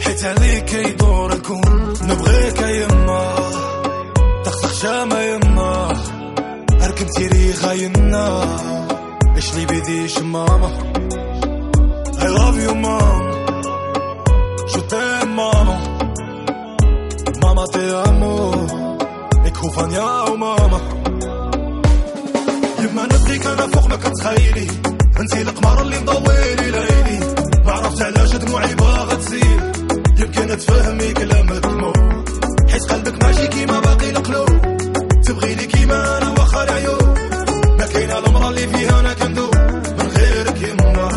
حيت 0.00 0.24
عليك 0.24 0.72
يدور 0.72 1.32
الكون. 1.32 1.94
نبغيك 2.02 2.60
يما 2.60 3.33
شامة 4.84 5.20
يما 5.20 5.96
أركب 6.84 7.06
تيريخا 7.06 7.72
يما 7.72 8.58
إيش 9.36 9.54
لي 9.54 9.66
بديش 9.66 10.18
ماما 10.18 10.70
I 12.24 12.26
love 12.38 12.58
you 12.64 12.74
mom. 12.84 13.22
Je 14.72 14.80
t'aime 14.90 15.32
maman 15.38 15.80
Mama 17.42 17.64
te 17.72 17.84
amo 18.08 18.34
كوفانيا 19.60 20.20
وماما 20.30 20.80
يما 22.80 23.04
نبغيك 23.04 23.46
أنا 23.46 23.66
فوق 23.66 23.86
ما 23.86 23.96
كتخيلي 23.96 24.66
انتي 25.20 25.42
القمر 25.42 25.82
اللي 25.82 25.98
مضويلي 25.98 26.70
ليلي. 26.70 27.34
ما 27.66 27.72
عرفت 27.72 28.02
علاش 28.02 28.36
دموعي 28.36 28.74
باغا 28.74 29.14
تسيل 29.14 29.60
يمكن 30.18 30.56
تفهمي 30.56 31.12
كلامك 31.12 31.64
الموت. 31.66 31.98
حيت 32.70 32.92
قلبك 32.92 33.24
ماشي 33.24 33.46
كيما 33.46 33.80
باقي 33.80 34.10
القلوب. 34.10 34.73
تبغيني 35.34 35.66
كيما 35.66 36.18
أنا 36.18 36.30
واخا 36.30 36.64
العيوب 36.64 37.18
ما 37.78 37.86
كاينة 37.86 38.18
المرا 38.18 38.48
اللي 38.48 38.68
فيها 38.68 39.00
أنا 39.00 39.12
كندوب. 39.14 39.56
من 39.98 40.08
غيرك 40.16 40.62
يما 40.62 41.08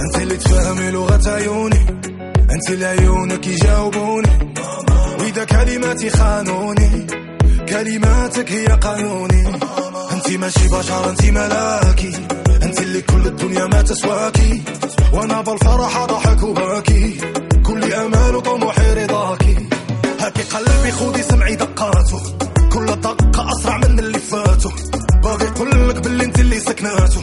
أنت 0.00 0.16
اللي 0.16 0.36
تفهمي 0.36 0.90
لغة 0.90 1.30
عيوني. 1.30 1.86
أنت 2.50 2.70
اللي 2.70 2.86
عيونك 2.86 3.46
يجاوبوني. 3.46 4.54
وإذا 5.20 5.44
كلماتي 5.44 6.10
خانوني 6.10 7.06
كلماتك 7.68 8.52
هي 8.52 8.66
قانوني. 8.66 9.48
أنت 10.12 10.30
ماشي 10.30 10.68
بشر 10.68 11.10
أنت 11.10 11.24
ملاكي. 11.24 12.12
أنت 12.62 12.80
اللي 12.80 13.02
كل 13.02 13.26
الدنيا 13.26 13.66
ما 13.66 13.82
تسواكي. 13.82 14.62
وأنا 15.12 15.40
بالفرح 15.40 16.04
ضحك 16.04 16.42
وباكي. 16.42 17.20
كل 17.66 17.92
امال 17.92 18.36
وطموحي 18.36 19.04
رضاكي. 19.04 19.68
هاكي 20.20 20.42
قلبي 20.42 20.92
خودي 20.92 21.22
سمعي 21.22 21.54
دقاته 21.54 22.37
كل 22.78 22.86
دقة 22.86 23.52
أسرع 23.52 23.76
من 23.76 23.98
اللي 23.98 24.18
فاتو 24.18 24.70
باغي 25.22 25.44
يقولك 25.44 25.96
باللي 25.96 26.24
انت 26.24 26.40
اللي 26.40 26.60
سكناته. 26.60 27.20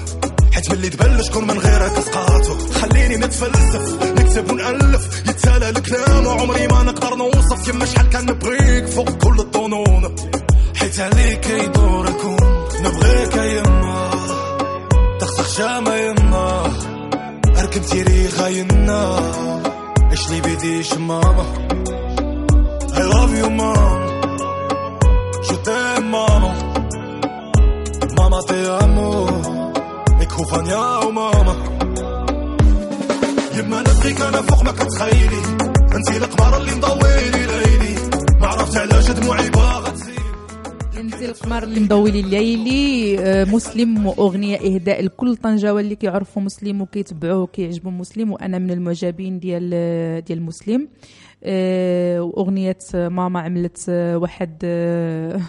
حيت 0.54 0.72
ملي 0.72 0.90
تبلش 0.90 1.28
شكون 1.28 1.44
من 1.44 1.60
غيرك 1.60 1.92
اسقاطو 1.92 2.58
خليني 2.74 3.18
نتفلسف 3.18 4.04
نكتب 4.04 4.52
ونألف. 4.52 5.24
يتسالى 5.30 5.70
الكلام 5.70 6.26
وعمري 6.26 6.68
ما 6.68 6.84
نقدر 6.84 7.16
نوصف. 7.16 7.68
يما 7.68 7.86
شحال 7.86 8.10
كان 8.10 8.26
نبغيك 8.26 8.88
فوق 8.88 9.10
كل 9.10 9.40
الظنون. 9.40 10.16
حيت 10.76 11.00
عليك 11.00 11.50
يدور 11.50 12.08
الكون 12.08 12.40
نبغيك 12.82 13.36
يما 13.36 14.12
تخسخ 15.20 15.58
شامة 15.58 15.96
يما 15.96 16.74
أركب 17.60 17.82
تيريخا 17.82 18.48
يما 18.48 19.20
إيش 20.12 20.30
لي 20.30 20.42
بديش 20.42 20.94
ماما؟ 20.94 21.46
I 22.98 23.02
love 23.14 23.34
you 23.42 23.50
mom. 23.60 24.05
Maman 30.56 30.64
Mama 30.64 30.64
te 30.64 30.74
amo 30.74 31.56
كوفانيا 31.56 32.46
وما 33.60 33.80
نبغيك 33.82 34.22
أنا 34.22 34.42
فوق 34.42 34.64
ما 34.64 34.72
كتخيلي 34.72 35.42
أنت 35.96 36.10
القمر 36.24 36.58
اللي 36.58 36.76
مضوي 36.76 37.30
لي 37.32 37.46
ليلي. 37.46 37.96
ما 38.42 38.48
عرفت 38.48 38.78
علاش 38.78 39.12
دموعي 39.12 39.50
باغا 39.50 39.90
تزيد. 39.90 40.20
أنت 40.98 41.22
القمر 41.22 41.64
اللي 41.64 41.80
مضوي 41.80 42.12
لي 42.12 43.20
آه، 43.20 43.44
مسلم 43.44 44.06
واغنيه 44.08 44.58
إهداء 44.58 45.04
لكل 45.04 45.36
طنجاوة 45.36 45.80
اللي 45.80 45.96
كيعرفوا 45.96 46.42
مسلم 46.42 46.82
وكيتبعوه 46.82 47.42
وكيعجبوا 47.42 47.92
مسلم 47.92 48.32
وأنا 48.32 48.58
من 48.60 48.72
المعجبين 48.72 49.40
ديال 49.40 49.70
ديال 50.24 50.42
مسلم. 50.42 50.88
آه، 51.44 52.22
وأغنية 52.22 52.78
ماما 52.94 53.40
عملت 53.40 53.86
آه، 53.90 54.18
واحد 54.18 54.58
آه، 54.64 55.42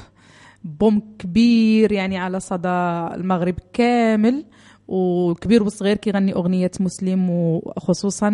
بوم 0.64 1.02
كبير 1.18 1.92
يعني 1.92 2.18
على 2.18 2.40
صدى 2.40 2.68
المغرب 3.14 3.54
كامل. 3.72 4.44
وكبير 4.88 5.62
وصغير 5.62 5.96
كيغني 5.96 6.34
أغنية 6.34 6.70
مسلم 6.80 7.30
وخصوصا 7.30 8.30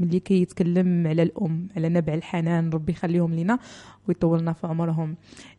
ملي 0.00 0.20
كيتكلم 0.20 1.06
على 1.06 1.22
الأم 1.22 1.68
على 1.76 1.88
نبع 1.88 2.14
الحنان 2.14 2.70
ربي 2.70 2.92
يخليهم 2.92 3.34
لنا 3.34 3.58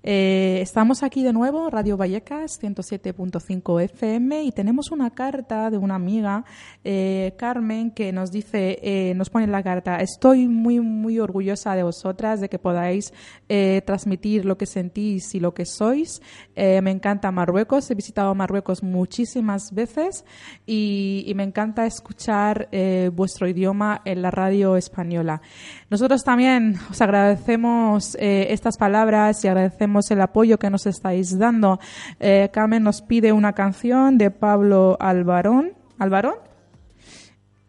eh, 0.04 0.60
estamos 0.62 1.04
aquí 1.04 1.24
de 1.24 1.34
nuevo 1.34 1.70
Radio 1.70 1.98
Vallecas 1.98 2.62
107.5 2.62 3.82
FM 3.84 4.44
y 4.44 4.52
tenemos 4.52 4.92
una 4.92 5.12
carta 5.12 5.70
de 5.70 5.78
una 5.78 5.96
amiga 5.96 6.44
eh, 6.84 7.34
Carmen 7.38 7.92
que 7.92 8.12
nos 8.12 8.32
dice 8.32 8.80
eh, 8.82 9.14
nos 9.16 9.30
pone 9.30 9.48
la 9.48 9.62
carta 9.64 9.98
estoy 9.98 10.48
muy 10.48 10.80
muy 10.80 11.20
orgullosa 11.20 11.76
de 11.76 11.84
vosotras 11.84 12.42
de 12.42 12.50
que 12.50 12.60
podáis 12.60 13.14
eh, 13.50 13.82
transmitir 13.86 14.46
lo 14.46 14.58
que 14.58 14.66
sentís 14.66 15.36
y 15.36 15.40
lo 15.40 15.54
que 15.54 15.66
sois. 15.66 16.22
Eh, 16.56 16.82
me 16.82 16.92
encanta 16.92 17.32
Marruecos 17.32 17.90
he 17.92 17.96
visitado 17.96 18.34
Marruecos 18.36 18.84
muchísimas 18.84 19.74
veces 19.74 20.26
y, 20.66 21.24
y 21.28 21.34
me 21.36 21.44
encanta 21.44 21.86
escuchar 21.86 22.70
eh, 22.72 23.10
vuestro 23.14 23.48
idioma 23.48 24.02
en 24.06 24.22
la 24.22 24.32
radio 24.32 24.78
española 24.78 25.42
nosotros 25.90 26.24
también 26.24 26.76
os 26.90 27.02
agradecemos 27.02 28.16
eh, 28.20 28.41
estas 28.50 28.78
palabras 28.78 29.44
y 29.44 29.48
agradecemos 29.48 30.10
el 30.12 30.22
apoyo 30.22 30.58
que 30.58 30.70
nos 30.70 30.86
estáis 30.86 31.38
dando. 31.38 31.80
Eh, 32.20 32.50
Carmen 32.52 32.84
nos 32.84 33.02
pide 33.02 33.32
una 33.32 33.54
canción 33.54 34.18
de 34.18 34.32
Pablo 34.32 34.98
Alvarón. 35.00 35.74
¿Alvarón? 36.00 36.36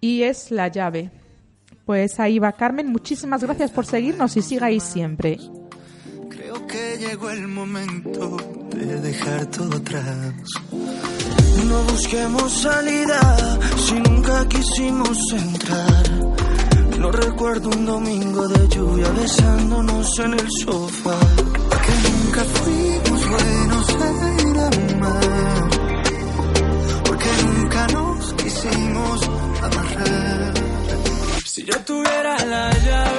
Y 0.00 0.22
es 0.22 0.50
La 0.50 0.68
llave. 0.68 1.10
Pues 1.84 2.18
ahí 2.20 2.38
va 2.38 2.52
Carmen. 2.52 2.88
Muchísimas 2.88 3.42
gracias 3.42 3.70
por 3.70 3.86
seguirnos 3.86 4.36
y 4.36 4.42
sigáis 4.42 4.82
siempre. 4.82 5.38
Creo 6.28 6.66
que 6.66 6.96
llegó 6.98 7.30
el 7.30 7.48
momento 7.48 8.36
de 8.74 9.00
dejar 9.00 9.46
todo 9.46 9.76
atrás. 9.76 10.34
No 11.66 11.82
busquemos 11.84 12.52
salida 12.52 13.20
si 13.76 13.94
nunca 13.94 14.48
quisimos 14.48 15.18
entrar. 15.32 16.31
No 17.02 17.10
recuerdo 17.10 17.68
un 17.68 17.84
domingo 17.84 18.46
de 18.46 18.68
lluvia 18.68 19.08
besándonos 19.10 20.18
en 20.20 20.34
el 20.34 20.48
sofá. 20.64 21.18
Que 21.84 21.94
nunca 22.08 22.44
fuimos 22.44 23.28
buenos 23.28 23.88
en 23.90 24.56
amar. 24.60 25.70
Porque 27.04 27.30
nunca 27.44 27.86
nos 27.88 28.32
quisimos 28.34 29.20
amarrar. 29.62 30.54
Si 31.44 31.64
yo 31.64 31.76
tuviera 31.80 32.36
la 32.44 32.70
llave 32.70 33.11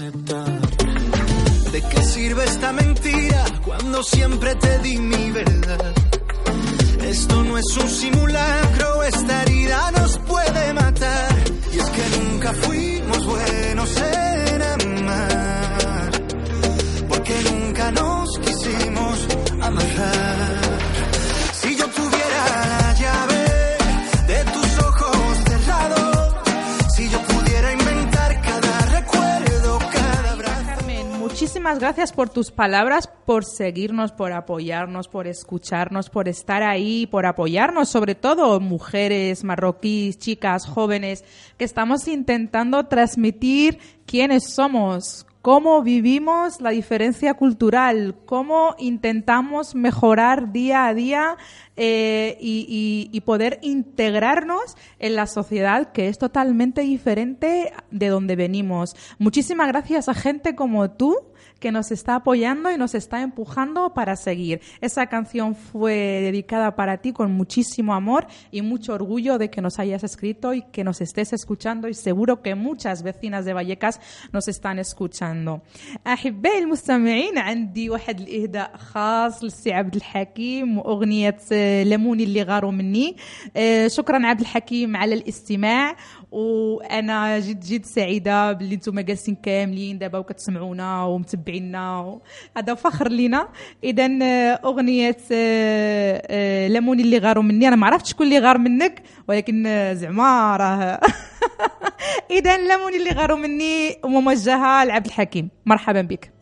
sit 0.00 0.24
down. 0.24 0.39
Gracias 31.90 32.12
por 32.12 32.30
tus 32.30 32.52
palabras, 32.52 33.08
por 33.26 33.44
seguirnos, 33.44 34.12
por 34.12 34.30
apoyarnos, 34.32 35.08
por 35.08 35.26
escucharnos, 35.26 36.08
por 36.08 36.28
estar 36.28 36.62
ahí, 36.62 37.08
por 37.08 37.26
apoyarnos, 37.26 37.88
sobre 37.88 38.14
todo 38.14 38.60
mujeres 38.60 39.42
marroquíes, 39.42 40.16
chicas, 40.16 40.66
jóvenes, 40.66 41.24
que 41.58 41.64
estamos 41.64 42.06
intentando 42.06 42.86
transmitir 42.86 43.80
quiénes 44.06 44.54
somos, 44.54 45.26
cómo 45.42 45.82
vivimos 45.82 46.60
la 46.60 46.70
diferencia 46.70 47.34
cultural, 47.34 48.14
cómo 48.24 48.76
intentamos 48.78 49.74
mejorar 49.74 50.52
día 50.52 50.86
a 50.86 50.94
día 50.94 51.36
eh, 51.74 52.36
y, 52.40 53.20
poder 53.24 53.58
integrarnos 53.62 54.76
en 55.00 55.16
la 55.16 55.26
sociedad 55.26 55.90
que 55.90 56.06
es 56.06 56.18
totalmente 56.18 56.82
diferente 56.82 57.72
de 57.90 58.08
donde 58.08 58.36
venimos. 58.36 58.94
Muchísimas 59.18 59.66
gracias 59.66 60.08
a 60.08 60.14
gente 60.14 60.54
como 60.54 60.88
tú 60.92 61.16
que 61.60 61.70
nos 61.70 61.92
está 61.92 62.16
apoyando 62.16 62.72
y 62.72 62.78
nos 62.78 62.94
está 62.94 63.22
empujando 63.22 63.94
para 63.94 64.16
seguir. 64.16 64.60
Esa 64.80 65.06
canción 65.06 65.54
fue 65.54 65.94
dedicada 66.22 66.74
para 66.74 66.98
ti 66.98 67.12
con 67.12 67.32
muchísimo 67.32 67.94
amor 67.94 68.26
y 68.50 68.62
mucho 68.62 68.94
orgullo 68.94 69.38
de 69.38 69.50
que 69.50 69.60
nos 69.60 69.78
hayas 69.78 70.02
escrito 70.02 70.54
y 70.54 70.62
que 70.62 70.82
nos 70.82 71.00
estés 71.00 71.32
escuchando 71.32 71.86
y 71.88 71.94
seguro 71.94 72.42
que 72.42 72.54
muchas 72.54 73.02
vecinas 73.02 73.44
de 73.44 73.52
Vallecas 73.52 74.00
nos 74.32 74.48
están 74.48 74.78
escuchando. 74.78 75.62
وأنا 86.32 87.38
جد 87.38 87.60
جد 87.60 87.84
سعيدة 87.84 88.52
باللي 88.52 88.76
نتوما 88.76 89.02
جالسين 89.02 89.34
كاملين 89.34 89.98
دابا 89.98 90.18
وكتسمعونا 90.18 91.04
ومتبعينا 91.04 92.18
هذا 92.56 92.74
فخر 92.74 93.08
لينا. 93.08 93.48
اذا 93.84 94.04
أغنية 94.64 95.16
آه، 95.32 96.22
آه، 96.26 96.68
لموني 96.68 97.02
اللي 97.02 97.18
غاروا 97.18 97.42
مني. 97.42 97.68
أنا 97.68 97.76
ما 97.76 97.86
عرفتش 97.86 98.10
شكون 98.10 98.26
اللي 98.26 98.38
غار 98.38 98.58
منك 98.58 99.02
ولكن 99.28 99.66
آه، 99.66 99.92
زعما 99.92 100.56
راه 100.56 101.00
اذا 102.38 102.56
لموني 102.56 102.96
اللي 102.96 103.10
غاروا 103.10 103.38
مني 103.38 103.96
وموجهه 104.04 104.84
لعبد 104.84 105.06
الحكيم. 105.06 105.48
مرحبا 105.66 106.02
بك. 106.02 106.39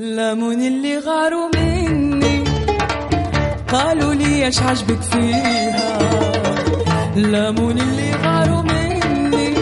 لموني 0.00 0.68
اللي 0.68 0.98
غاروا 0.98 1.48
مني. 1.56 2.44
قالوا 3.68 4.14
لي 4.14 4.46
إيش 4.46 4.62
عجبك 4.62 5.00
فيها؟ 5.00 5.98
لموني 7.16 7.80
اللي 7.80 8.12
غاروا 8.14 8.62
مني. 8.62 9.54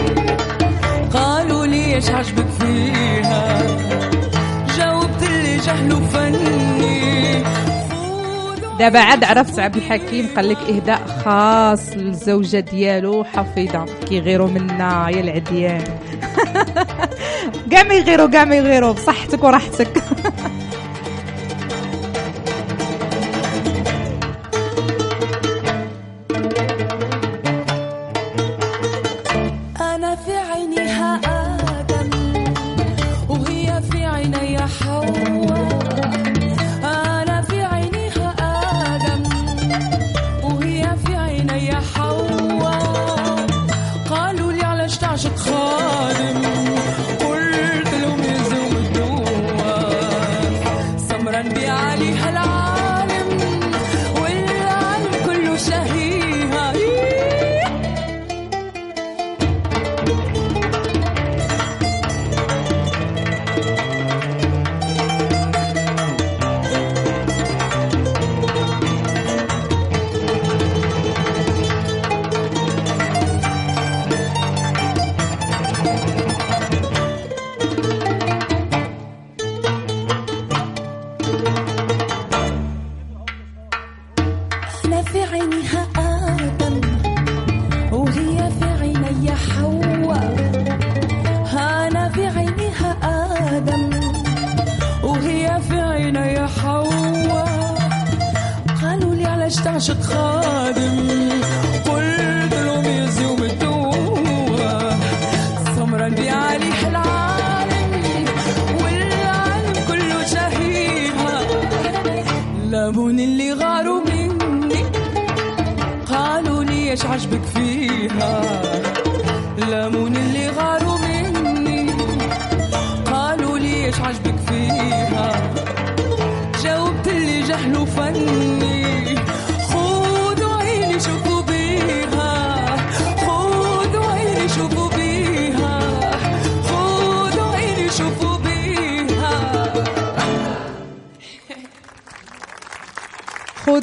قالوا 1.13 1.65
لي 1.65 1.95
إيش 1.95 2.09
عجبك 2.09 2.45
فيها؟ 2.59 3.61
جاوبت 4.77 5.23
اللي 5.23 5.57
جهلوا 5.57 5.99
فني. 5.99 7.43
دابا 8.79 8.99
عاد 8.99 9.23
عرفت 9.23 9.59
عبد 9.59 9.75
الحكيم 9.75 10.29
قال 10.35 10.49
لك 10.49 10.57
إهداء 10.57 11.01
خاص 11.25 11.97
للزوجة 11.97 12.59
ديالو 12.59 13.23
حفيظة. 13.23 13.85
كيغيروا 14.09 14.47
منا 14.47 15.09
يا 15.09 15.21
العديان. 15.21 15.83
كاع 17.71 17.83
ما 17.83 17.93
يغيروا 17.93 18.27
كاع 18.27 18.45
ما 18.45 18.55
يغيروا. 18.55 18.91
بصحتك 18.91 19.43
وراحتك. 19.43 20.03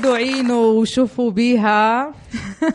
خدوا 0.05 0.17
عينه 0.17 0.61
وشوفوا 0.61 1.31
بيها. 1.31 2.13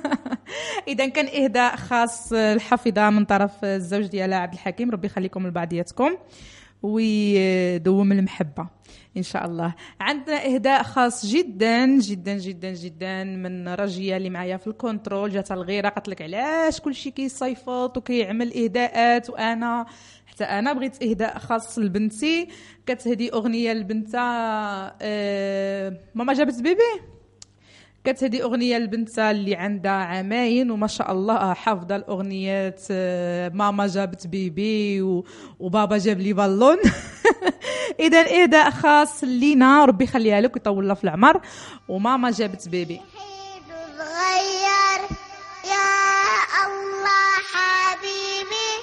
إذا 0.88 1.08
كان 1.08 1.44
إهداء 1.44 1.76
خاص 1.76 2.34
الحفيظه 2.34 3.10
من 3.10 3.26
طرف 3.26 3.66
الزوج 3.66 4.06
ديالها 4.06 4.38
عبد 4.38 4.54
الحكيم 4.54 4.92
ربي 4.92 5.08
يخليكم 5.08 5.48
لبعضياتكم 5.48 6.18
ويدوم 6.84 8.12
المحبة 8.12 8.68
إن 9.18 9.24
شاء 9.24 9.46
الله. 9.46 9.76
عندنا 10.00 10.46
إهداء 10.46 10.84
خاص 10.84 11.26
جدا 11.26 11.86
جدا 11.86 12.38
جدا 12.38 12.74
جدا 12.74 13.24
من 13.24 13.68
رجية 13.68 14.18
اللي 14.18 14.30
معايا 14.30 14.58
في 14.58 14.68
الكونترول 14.68 15.30
جات 15.30 15.52
الغيرة 15.52 15.90
قالت 15.90 16.08
لك 16.10 16.22
علاش 16.22 16.80
كلشي 16.80 17.12
كيصيفط 17.12 17.98
وكيعمل 17.98 18.54
إهداءات 18.64 19.30
وأنا 19.30 19.86
حتى 20.26 20.44
أنا 20.44 20.74
بغيت 20.74 21.04
إهداء 21.04 21.40
خاص 21.40 21.80
لبنتي. 21.80 22.48
كتهدي 22.86 23.34
أغنية 23.34 23.74
لبنتها 23.74 24.96
أه 25.02 25.98
ماما 26.16 26.34
جابت 26.34 26.62
بيبي؟ 26.62 27.19
كانت 28.04 28.24
هذه 28.24 28.42
أغنية 28.42 28.78
لبنتها 28.78 29.32
اللي 29.32 29.56
عندها 29.56 29.92
عامين 29.92 30.72
وما 30.72 30.88
شاء 30.88 31.12
الله 31.12 31.54
حافظة 31.54 31.96
الأغنيات 31.96 32.82
آه، 32.92 33.50
ماما 33.50 33.88
جابت 33.88 34.28
بيبي 34.28 35.02
وبابا 35.60 35.98
جاب 35.98 36.20
لي 36.20 36.34
بالون. 36.34 36.78
إذا 38.00 38.42
اهداء 38.42 38.70
خاص 38.70 39.24
لينا 39.24 39.86
ربي 39.86 40.04
يخليها 40.04 40.42
لك 40.42 40.56
ويطول 40.56 40.96
في 40.96 41.04
العمر. 41.04 41.42
وماما 41.88 42.32
جابت 42.32 42.70
بيبي. 42.70 43.02
صغير 43.98 45.02
يا 45.66 45.86
الله 46.66 47.32
حبيبي 47.54 48.80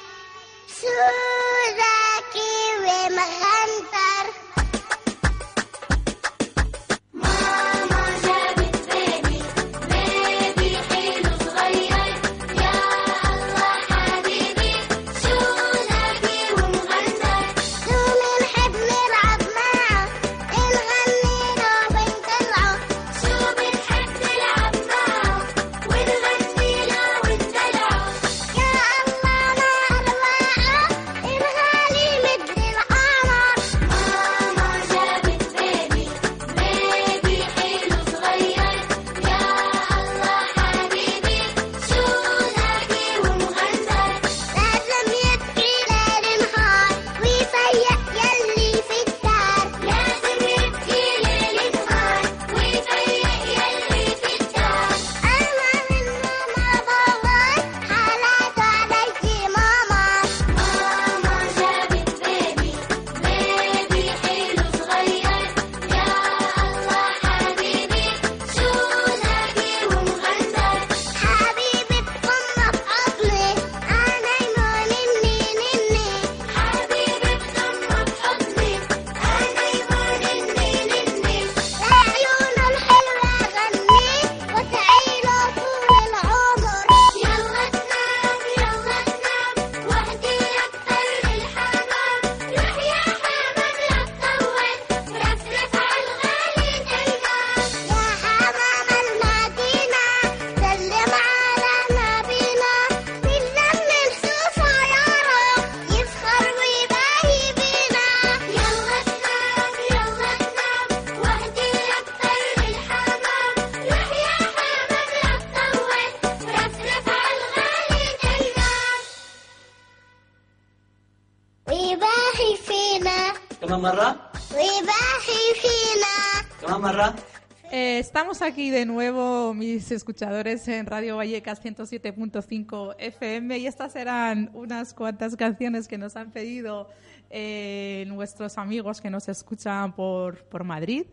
aquí 128.42 128.70
de 128.70 128.85
nuevo, 128.85 129.55
mis 129.55 129.90
escuchadores, 129.90 130.66
en 130.68 130.85
Radio 130.87 131.16
Vallecas 131.16 131.62
107.5 131.64 132.96
FM 132.99 133.59
y 133.59 133.66
estas 133.66 133.96
eran 133.96 134.51
unas 134.53 134.92
cuantas 134.92 135.37
canciones 135.37 135.88
que 135.88 135.96
nos 135.96 136.16
han 136.16 136.31
pedido 136.33 136.88
eh, 137.31 138.05
nuestros 138.09 138.59
amigos 138.59 139.01
que 139.01 139.11
nos 139.11 139.29
escuchan 139.29 139.94
por, 139.94 140.44
por 140.44 140.64
Madrid. 140.64 141.05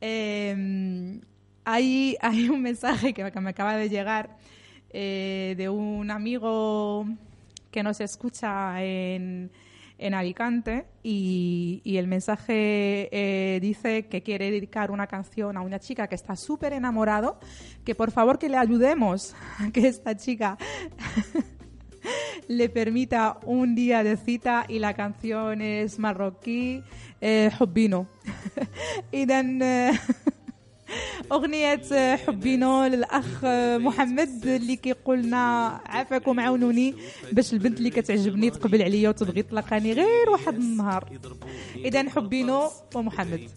Eh, 0.00 1.20
hay, 1.64 2.16
hay 2.20 2.48
un 2.48 2.62
mensaje 2.62 3.12
que, 3.14 3.30
que 3.30 3.40
me 3.40 3.50
acaba 3.50 3.76
de 3.76 3.88
llegar 3.88 4.36
eh, 4.90 5.54
de 5.56 5.68
un 5.68 6.10
amigo 6.10 7.06
que 7.70 7.82
nos 7.82 8.00
escucha 8.00 8.82
en, 8.82 9.50
en 10.00 10.14
Alicante 10.14 10.86
y, 11.02 11.82
y 11.84 11.98
el 11.98 12.06
mensaje 12.06 13.08
eh, 13.12 13.60
dice 13.60 14.06
que 14.06 14.22
quiere 14.22 14.50
dedicar 14.50 14.90
una 14.90 15.06
canción 15.06 15.56
a 15.56 15.60
una 15.60 15.78
chica 15.78 16.08
que 16.08 16.14
está 16.14 16.36
súper 16.36 16.72
enamorado, 16.72 17.38
que 17.84 17.94
por 17.94 18.10
favor 18.10 18.38
que 18.38 18.48
le 18.48 18.56
ayudemos 18.56 19.34
a 19.58 19.70
que 19.70 19.86
esta 19.86 20.16
chica 20.16 20.56
le 22.48 22.68
permita 22.68 23.38
un 23.44 23.74
día 23.74 24.02
de 24.02 24.16
cita 24.16 24.64
y 24.66 24.78
la 24.78 24.94
canción 24.94 25.60
es 25.60 25.98
marroquí, 25.98 26.82
eh, 27.20 27.50
Hobbino. 27.58 28.06
y 29.12 29.26
then, 29.26 29.60
eh, 29.62 29.92
أغنية 31.32 32.16
حبينو 32.16 32.84
للأخ 32.84 33.44
محمد 33.84 34.46
اللي 34.46 34.76
كيقول 34.76 35.22
لنا 35.22 35.66
عافاكم 35.86 36.40
عاونوني 36.40 36.94
باش 37.32 37.52
البنت 37.52 37.78
اللي 37.78 37.90
كتعجبني 37.90 38.50
تقبل 38.50 38.82
عليا 38.82 39.08
وتبغي 39.08 39.42
تلقاني 39.42 39.92
غير 39.92 40.30
واحد 40.30 40.54
النهار. 40.54 41.20
إذا 41.76 42.10
حبينو 42.10 42.70
ومحمد. 42.94 43.50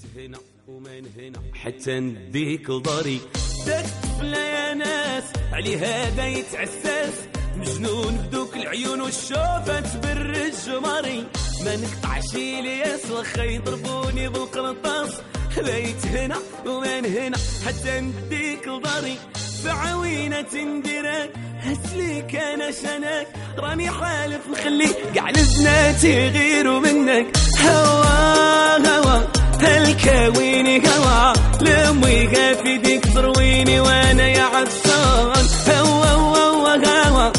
حتى 1.53 1.99
نديك 1.99 2.71
ضري 2.71 3.19
داك 3.65 3.85
يا 4.23 4.73
ناس 4.73 5.23
علي 5.53 5.77
هذا 5.77 6.27
يتعساس. 6.27 7.13
مجنون 7.57 8.17
بدوك 8.17 8.55
العيون 8.55 9.01
والشوفة 9.01 9.79
تبرج 9.79 10.53
جمري 10.67 11.23
ما 11.65 11.75
نقطعش 11.75 12.35
الياس 12.35 13.11
واخا 13.11 13.43
يضربوني 13.43 14.29
بالقرطاس. 14.29 15.21
بيت 15.57 16.05
هنا 16.05 16.35
ومن 16.65 17.05
هنا 17.05 17.37
حتى 17.65 17.99
نديك 17.99 18.69
ضري 18.69 19.17
بعوينة 19.65 20.41
تندرك 20.41 21.31
هسليك 21.59 22.35
أنا 22.35 22.71
شنك. 22.71 23.27
راني 23.57 23.89
حالف 23.89 24.41
نخلي 24.51 24.89
كاع 25.15 25.29
البنات 25.29 26.03
يغيروا 26.03 26.79
منك. 26.79 27.37
هوا 27.61 28.77
هوا 28.87 29.21
هالكاويني 29.61 30.81
هوا. 30.87 31.33
لمي 31.61 32.27
في 32.63 32.77
ديك 32.77 33.13
ترويني 33.13 33.79
وأنا 33.79 34.27
يا 34.27 34.43
عطشان. 34.43 35.47
هوا 35.69 36.11
هوا 36.11 36.75
هوا 37.07 37.31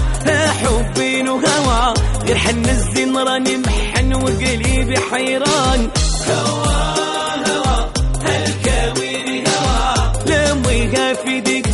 حبين 0.65 1.29
وهوا 1.29 1.95
غير 2.27 2.39
حن 2.39 2.65
الزين 2.65 3.17
راني 3.17 3.57
محن 3.57 4.15
وقلبي 4.15 4.99
حيران. 5.11 5.91
هوا 6.29 6.65
هوا. 6.65 7.04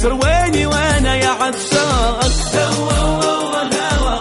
في 0.01 0.09
ديك 0.09 0.21
ترويني 0.21 0.67
وأنا 0.67 1.15
يا 1.15 1.29
عطشان 1.29 2.61
هوا 2.79 2.93
هوا 2.93 3.63
هوا 3.63 4.19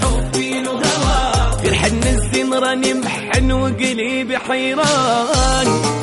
حبين 0.00 0.68
وهوا 0.68 1.60
غير 1.62 1.74
حن 1.74 2.02
الزين 2.02 2.54
راني 2.54 2.94
محن 2.94 3.52
وقلبي 3.52 4.38
حيران. 4.38 6.01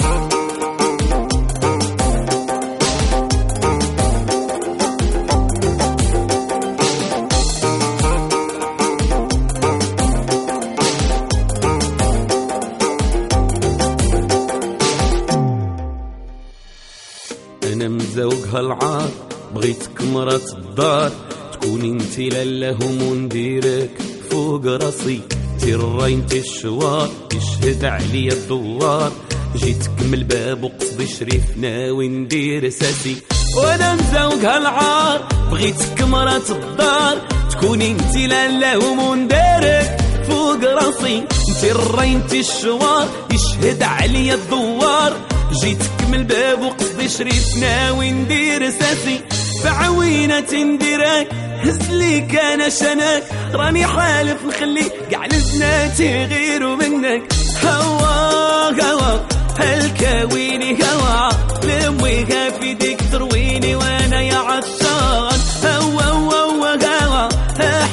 أنا 17.79 17.89
مزوق 17.89 18.47
هالعار 18.53 19.09
بغيتك 19.55 20.01
مرات 20.01 20.53
الدار 20.53 21.11
تكوني 21.51 21.89
انتي 21.89 22.29
لالهم 22.29 23.01
ونديرك 23.01 23.89
فوق 24.31 24.65
راسي 24.65 25.21
انتي 25.53 25.75
الراي 25.75 26.13
انتي 26.13 26.39
الشوار 26.39 27.09
يشهد 27.33 27.85
عليا 27.85 28.33
الدوار. 28.33 29.11
جيتك 29.55 29.91
من 30.01 30.13
الباب 30.13 30.63
وقصدي 30.63 31.07
شريف 31.07 31.57
ناوي 31.57 32.07
ندير 32.07 32.69
ساسي. 32.69 33.15
وأنا 33.57 33.95
مزوق 33.95 34.51
هالعار 34.51 35.27
بغيتك 35.51 36.01
مرات 36.01 36.49
الدار 36.49 37.17
تكوني 37.51 37.91
انتي 37.91 38.27
لالهم 38.27 38.99
ونديرك 38.99 39.97
فوق 40.27 40.63
راسي 40.63 41.17
انتي 41.49 41.71
الراي 41.71 42.15
انتي 42.15 42.39
الشوار 42.39 43.07
يشهد 43.31 43.83
عليا 43.83 44.33
الدوار. 44.33 45.28
جيتك 45.51 46.07
من 46.07 46.15
الباب 46.15 46.61
وقصدي 46.61 47.09
شريف 47.09 47.55
ناوي 47.61 48.11
ندير 48.11 48.69
ساسي. 48.69 49.21
بعوينة 49.63 50.53
نديرك 50.53 51.27
هز 51.63 51.91
ليك 51.91 52.35
أنا 52.35 52.69
شنك 52.69 53.23
راني 53.53 53.85
حالف 53.85 54.45
نخلي 54.45 54.91
كاع 55.11 55.25
البنات 55.25 55.99
يغيروا 55.99 56.75
منك. 56.75 57.33
هوا 57.63 58.83
هوا 58.83 59.19
هالكاويني 59.59 60.77
هوا. 60.83 61.29
لمي 61.63 62.25
في 62.61 62.73
ديك 62.73 63.01
ترويني 63.11 63.75
وأنا 63.75 64.21
يا 64.21 64.37
عطشان. 64.37 65.39
هوا 65.65 66.03
هوا 66.03 66.73
هوا 66.85 67.29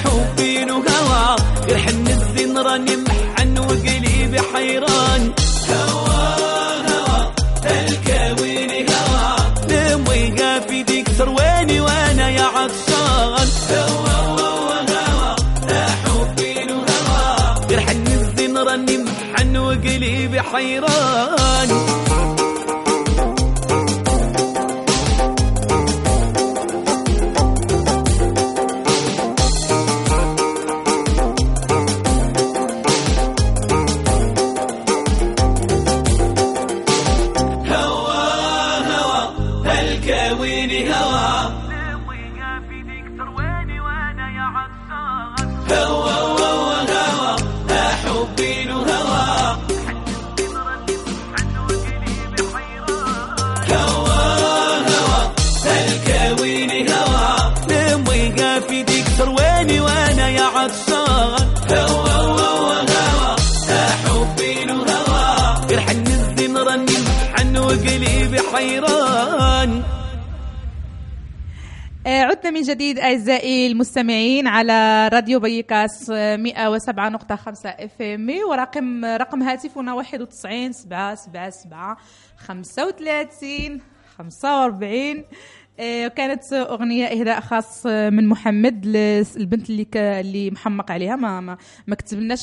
حبين 0.05 0.71
وهوا 0.71 1.37
غير 1.67 1.79
حن 1.79 2.09
الزين 2.09 2.59
راني 2.59 2.97
محن 2.97 3.59
وقلبي 3.59 4.41
حيران. 4.55 4.96
وقلبي 20.41 22.06
حيران 68.57 69.83
آه، 72.07 72.23
عدنا 72.23 72.51
من 72.51 72.63
جديد 72.63 72.99
أعزائي 72.99 73.67
المستمعين 73.67 74.47
على 74.47 75.09
راديو 75.13 75.41
بيكاس 75.41 76.11
آه، 76.15 76.37
107.5 76.37 77.67
إف 77.67 78.03
إم 78.03 78.31
ورقم 78.51 79.05
رقم 79.05 79.43
هاتفنا 79.43 79.95
91 79.95 80.73
7 80.73 81.15
7 81.15 81.51
7 81.51 81.97
35 82.37 83.81
45 84.19 85.19
آه، 85.19 85.25
كانت 86.09 86.53
أغنية 86.53 87.07
إهداء 87.07 87.41
خاص 87.41 87.87
آه، 87.87 88.11
من 88.11 88.29
محمد 88.29 88.87
للبنت 88.87 89.71
اللي 89.71 89.85
ك... 89.85 89.97
اللي 89.97 90.51
محمق 90.51 90.91
عليها. 90.91 91.17
ما 91.17 91.41
ما, 91.41 91.57
ما 91.87 91.97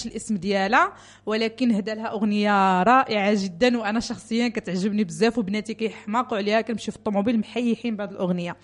الاسم 0.06 0.36
ديالها 0.38 0.94
ولكن 1.26 1.72
هدا 1.72 1.96
لها 1.96 2.12
أغنية 2.12 2.84
رائعة 2.84 3.44
جدا 3.44 3.78
وأنا 3.78 4.00
شخصيا 4.00 4.48
كتعجبني 4.48 5.04
بزاف 5.04 5.38
وبناتي 5.38 5.74
كيحماقوا 5.74 6.38
عليها 6.38 6.62
كنمشي 6.62 6.92
في 6.92 6.98
الطوموبيل 6.98 7.40
محيحين 7.40 7.96
بهذه 7.96 8.10
الأغنية. 8.10 8.56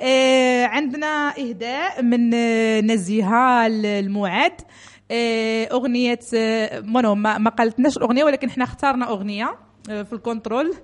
آه، 0.00 0.64
عندنا 0.66 1.34
إهداء 1.38 2.02
من 2.02 2.34
آه، 2.34 2.80
نزيهة 2.80 3.66
المعاد 3.66 4.60
آه، 5.10 5.64
أغنية 5.64 6.18
آه، 6.34 6.80
ما, 6.80 7.38
ما 7.38 7.50
قالتناش 7.50 7.96
الأغنية 7.96 8.24
ولكن 8.24 8.48
إحنا 8.48 8.64
اختارنا 8.64 9.08
أغنية 9.10 9.58
آه، 9.90 10.02
في 10.02 10.12
الكنترول. 10.12 10.74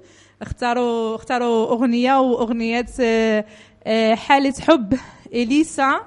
اختاروا 0.42 1.16
اختاروا 1.16 1.66
أغنية 1.70 2.20
وأغنية 2.20 2.86
آه، 3.00 3.44
آه، 3.86 4.14
حالة 4.14 4.54
حب. 4.60 4.94
إليسا 5.34 6.00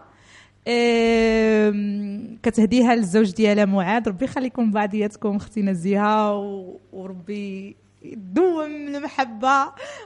كتهديها 2.43 2.95
للزوج 2.95 3.31
ديالها 3.31 3.65
معاذ. 3.65 4.07
ربي 4.07 4.25
يخليكم 4.25 4.71
بعضياتكم 4.71 5.35
أختي 5.35 5.61
نزيهة 5.61 6.35
و- 6.37 6.77
وربي 6.93 7.75
يدوم 8.03 8.63
المحبة 8.65 9.65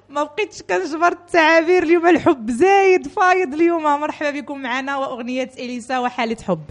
ما 0.09 0.23
بقيتش 0.23 0.61
كنجبر 0.61 1.07
التعابير. 1.11 1.83
اليوم 1.83 2.07
الحب 2.07 2.51
زايد 2.51 3.07
فايض 3.07 3.53
اليوم. 3.53 3.83
مرحبا 3.83 4.31
بكم 4.39 4.61
معنا. 4.61 4.97
وأغنية 4.97 5.49
إليسا 5.59 5.99
وحالة 5.99 6.37
حب. 6.47 6.61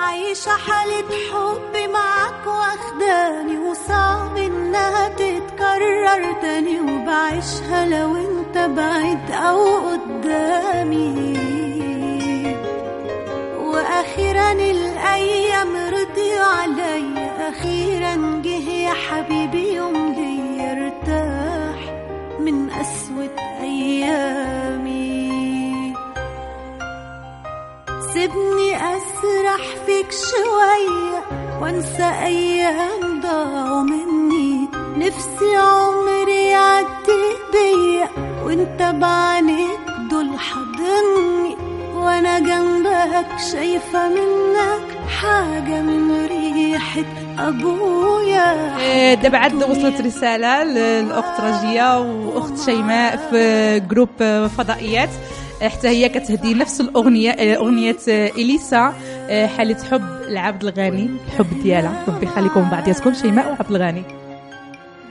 عايشة 0.00 0.50
حالة 0.50 1.10
حب 1.30 1.90
معاك 1.92 2.46
وأخداني 2.46 3.58
وصعب 3.58 4.36
إنها 4.36 5.08
تتكرر 5.08 6.32
تاني 6.42 6.80
وبعيشها 6.80 7.86
لو 7.86 8.16
أنت 8.16 8.58
بعيد 8.58 9.30
أو 9.30 9.88
قدامي. 9.88 11.38
وأخيرا 13.58 14.52
الأيام 14.52 15.76
رضيوا 15.76 16.44
عليا 16.44 17.48
أخيرا 17.48 18.42
جه 18.44 18.70
يا 18.70 18.94
حبيبي 18.94 19.74
يوم 19.74 20.12
لي 20.12 20.72
ارتاح 20.72 21.78
من 22.40 22.70
أسود 22.70 23.30
أيامي. 23.60 25.00
سيبني 28.12 28.76
أسرح 29.20 29.66
فيك 29.86 30.06
شوية 30.12 31.22
وانسى 31.62 32.10
أيام 32.24 33.20
ضاعوا 33.22 33.82
مني. 33.82 34.68
نفسي 34.96 35.56
عمري 35.56 36.44
يعدي 36.44 37.24
بيا 37.52 38.08
وانت 38.44 38.82
بعينيك 38.82 39.80
دول 40.10 40.28
حاضني 40.38 41.56
وأنا 41.94 42.38
جنبك 42.38 43.26
شايفة 43.52 44.08
منك 44.08 45.08
حاجة 45.20 45.80
من 45.82 46.26
ريحة 46.26 47.04
أبويا. 47.38 48.76
آه، 48.80 49.14
دابا 49.14 49.38
عاد 49.38 49.54
وصلت 49.54 50.00
رسالة 50.00 50.64
للأخت 50.64 51.40
رجية 51.40 52.00
وأخت 52.00 52.58
شيماء 52.64 53.16
في 53.30 53.80
جروب 53.80 54.48
فضائيات. 54.58 55.10
حتى 55.62 55.88
هي 55.88 56.08
كتهدي 56.08 56.54
نفس 56.54 56.80
الأغنية 56.80 57.30
أغنية 57.56 57.96
آه، 58.08 58.26
إليسا. 58.28 58.76
آه، 58.78 58.94
حالة 59.30 59.76
حب 59.90 60.02
لعبد 60.28 60.64
الغني 60.64 61.10
الحب 61.26 61.62
ديالها. 61.62 62.04
ربي 62.08 62.26
يخليكم 62.26 62.70
بعضياتكم 62.70 63.14
شيماء 63.14 63.48
وعبد 63.48 63.70
الغني. 63.70 64.02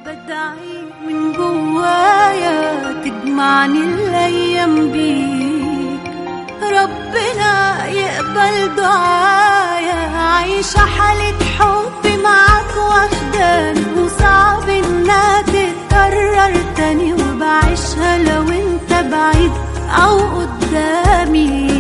بدعي 0.06 0.84
من 1.08 1.34
جوايا 1.34 2.94
تجمعني 3.04 3.84
الأيام 3.84 4.92
بيك. 4.92 6.14
ربنا 6.64 7.86
يقبل 7.88 8.76
دعايا. 8.76 10.18
عايشة 10.18 10.80
حالة 10.80 11.40
حب 11.60 12.22
معاك 12.24 12.74
واخداني 12.78 14.02
وصعب 14.02 14.70
انها 14.70 15.42
تتكرر 15.42 16.54
تاني. 16.78 17.14
وبعيشها 17.14 18.18
لو 18.18 18.42
أنت 18.42 18.92
بعيد 19.12 19.52
أو 20.04 20.20
قدامي. 20.40 21.79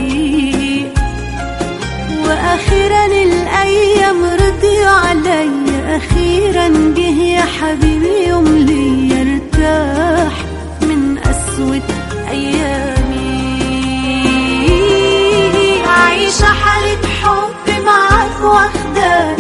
وأخيرا 2.30 3.06
الأيام 3.06 4.24
رضيوا 4.24 4.90
عليا 4.90 5.98
أخيرا 5.98 6.68
جه 6.98 7.22
يا 7.24 7.42
حبيبي 7.42 8.28
يوم 8.28 8.48
لي 8.58 9.12
ارتاح 9.22 10.34
من 10.82 11.18
أسود 11.18 11.82
أيامي. 13.70 15.82
عايشه 15.88 16.46
حالة 16.46 17.08
حب 17.24 17.84
معاك 17.86 18.42
واخداني 18.44 19.39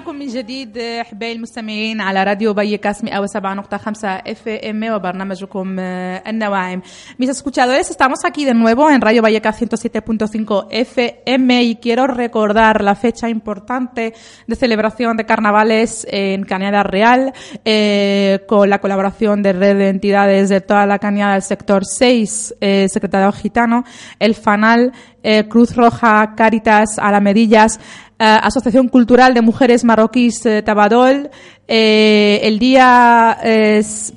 معكم 0.00 0.16
من 0.16 0.26
جديد 0.26 0.78
احبائي 0.78 1.32
المستمعين 1.32 2.00
على 2.00 2.24
راديو 2.24 2.54
Vallecas 2.54 3.02
107.5 3.04 4.22
FM 4.26 4.90
وبرنامجكم 4.90 5.76
النواعم. 5.78 6.82
Mis 7.18 7.28
escuchadores, 7.28 7.90
estamos 7.90 8.20
aquí 8.24 8.46
de 8.46 8.54
nuevo 8.54 8.90
en 8.90 9.02
Radio 9.02 9.20
Vallecas 9.20 9.60
107.5 9.60 10.68
FM 10.70 11.62
y 11.64 11.76
quiero 11.76 12.06
recordar 12.06 12.82
la 12.82 12.94
fecha 12.94 13.28
importante 13.28 14.14
de 14.46 14.56
celebración 14.56 15.18
de 15.18 15.26
carnavales 15.26 16.06
en 16.10 16.44
Cañada 16.44 16.82
Real 16.82 17.34
eh, 17.66 18.40
con 18.48 18.70
la 18.70 18.78
colaboración 18.80 19.42
de 19.42 19.52
red 19.52 19.76
de 19.76 19.88
entidades 19.90 20.48
de 20.48 20.62
toda 20.62 20.86
la 20.86 20.98
cañada 20.98 21.34
del 21.34 21.42
sector 21.42 21.84
6, 21.84 22.54
eh, 22.62 22.86
Secretariado 22.88 23.32
Gitano, 23.32 23.84
el 24.18 24.34
FANAL 24.34 24.92
eh, 25.22 25.46
Cruz 25.48 25.76
Roja, 25.76 26.34
Cáritas, 26.36 26.98
Alamedillas, 26.98 27.78
eh, 28.18 28.38
Asociación 28.42 28.88
Cultural 28.88 29.34
de 29.34 29.42
Mujeres 29.42 29.84
Marroquíes 29.84 30.44
eh, 30.46 30.62
Tabadol, 30.62 31.30
el 31.72 32.58
día, 32.58 33.38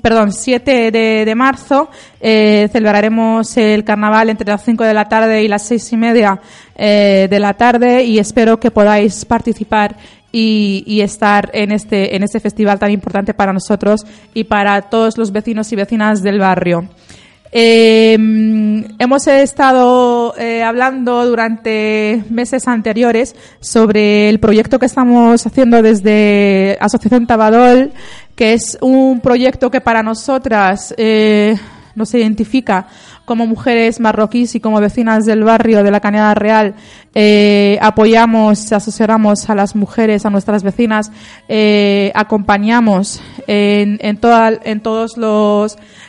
perdón, 0.01 0.31
7 0.31 0.89
de, 0.89 1.23
de 1.23 1.35
marzo 1.35 1.87
celebraremos 2.19 3.55
el 3.57 3.83
carnaval 3.83 4.31
entre 4.31 4.49
las 4.49 4.65
5 4.65 4.83
de 4.83 4.93
la 4.95 5.07
tarde 5.07 5.43
y 5.43 5.47
las 5.47 5.61
6 5.67 5.93
y 5.93 5.97
media 5.97 6.41
de 6.75 7.37
la 7.39 7.53
tarde 7.53 8.05
y 8.05 8.17
espero 8.17 8.59
que 8.59 8.71
podáis 8.71 9.23
participar 9.25 9.95
y, 10.31 10.83
y 10.87 11.01
estar 11.01 11.51
en 11.53 11.71
este, 11.71 12.15
en 12.15 12.23
este 12.23 12.39
festival 12.39 12.79
tan 12.79 12.89
importante 12.89 13.35
para 13.35 13.53
nosotros 13.53 14.01
y 14.33 14.45
para 14.45 14.81
todos 14.81 15.15
los 15.19 15.31
vecinos 15.31 15.71
y 15.71 15.75
vecinas 15.75 16.23
del 16.23 16.39
barrio. 16.39 16.89
Eh, 17.55 18.13
hemos 18.97 19.27
estado 19.27 20.33
eh, 20.39 20.63
hablando 20.63 21.23
durante 21.23 22.23
meses 22.31 22.67
anteriores 22.67 23.35
sobre 23.59 24.29
el 24.29 24.39
proyecto 24.39 24.79
que 24.79 24.87
estamos 24.87 25.45
haciendo 25.45 25.83
desde 25.83 26.79
Asociación 26.81 27.27
Tabadol, 27.27 27.91
que 28.35 28.53
es 28.53 28.79
un 28.81 29.19
proyecto 29.19 29.69
que 29.69 29.81
para 29.81 30.01
nosotras 30.01 30.95
eh, 30.97 31.55
nos 31.93 32.11
identifica 32.15 32.87
como 33.23 33.45
mujeres 33.45 33.99
marroquíes 33.99 34.55
y 34.55 34.59
como 34.59 34.81
vecinas 34.81 35.23
del 35.27 35.43
barrio 35.43 35.83
de 35.83 35.91
la 35.91 35.99
Cañada 35.99 36.33
Real. 36.33 36.73
Eh, 37.13 37.77
apoyamos, 37.83 38.73
asesoramos 38.73 39.47
a 39.51 39.53
las 39.53 39.75
mujeres, 39.75 40.25
a 40.25 40.31
nuestras 40.31 40.63
vecinas, 40.63 41.11
eh, 41.47 42.11
acompañamos 42.15 43.21
en, 43.45 44.17
todos 44.17 45.17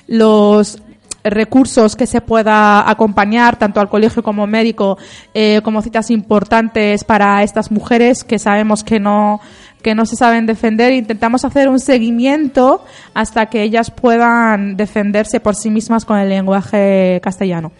los 0.08 0.78
recursos 1.24 1.96
que 1.96 2.06
se 2.06 2.20
pueda 2.20 2.88
acompañar 2.88 3.56
tanto 3.56 3.80
al 3.80 3.88
colegio 3.88 4.22
como 4.22 4.46
médico 4.46 4.98
eh, 5.32 5.60
como 5.64 5.80
citas 5.80 6.10
importantes 6.10 7.02
para 7.02 7.42
estas 7.42 7.70
mujeres 7.70 8.24
que 8.24 8.38
sabemos 8.38 8.84
que 8.84 9.00
no 9.00 9.40
que 9.84 9.94
no 9.94 10.06
se 10.06 10.16
saben 10.16 10.46
defender. 10.46 10.92
Intentamos 10.92 11.44
hacer 11.44 11.68
un 11.68 11.78
seguimiento 11.78 12.82
hasta 13.12 13.46
que 13.46 13.62
ellas 13.62 13.90
puedan 13.90 14.76
defenderse 14.78 15.40
por 15.40 15.54
sí 15.54 15.68
mismas 15.68 16.06
con 16.06 16.18
el 16.18 16.30
lenguaje 16.30 17.20
castellano. 17.22 17.70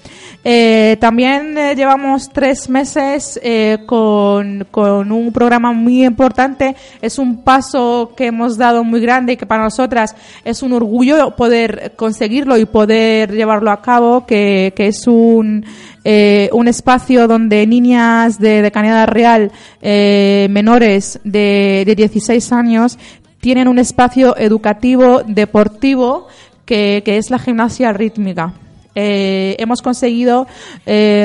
Eh, 0.45 0.99
también 1.01 1.57
eh, 1.57 1.75
llevamos 1.75 2.29
tres 2.29 2.69
meses 2.69 3.41
eh, 3.43 3.79
con, 3.87 4.67
con 4.71 5.11
un 5.11 5.33
programa 5.33 5.73
muy 5.73 6.05
importante. 6.05 6.77
Es 7.01 7.19
un 7.19 7.43
paso 7.43 8.13
que 8.15 8.27
hemos 8.27 8.59
dado 8.59 8.85
muy 8.85 9.01
grande 9.01 9.33
y 9.33 9.37
que 9.39 9.47
para 9.47 9.65
nosotras 9.65 10.15
es 10.45 10.63
un 10.63 10.75
orgullo 10.75 11.35
poder 11.35 11.95
conseguirlo 11.97 12.59
y 12.59 12.67
poder 12.67 13.33
llevarlo 13.33 13.71
a 13.71 13.81
cabo, 13.81 14.27
que, 14.27 14.75
que 14.77 14.89
es 14.89 15.07
un, 15.07 15.65
eh, 16.07 16.51
un 16.53 16.69
espacio 16.69 17.27
donde 17.27 17.67
niñas 17.67 18.39
de, 18.39 18.61
de 18.61 18.71
Cañada 18.71 19.07
Real, 19.07 19.51
eh, 19.81 20.49
menores 20.51 21.19
de, 21.25 21.85
de 21.87 21.95
16 21.95 22.53
años, 22.53 22.99
tienen 23.41 23.69
un 23.69 23.79
espacio 23.79 24.37
educativo, 24.37 25.23
deportivo, 25.27 26.29
que, 26.67 27.03
que 27.07 27.17
es 27.17 27.31
la 27.31 27.39
gimnasia 27.39 27.93
rítmica. 27.95 28.53
Eh, 28.95 29.57
hemos 29.59 29.81
conseguido 29.83 30.47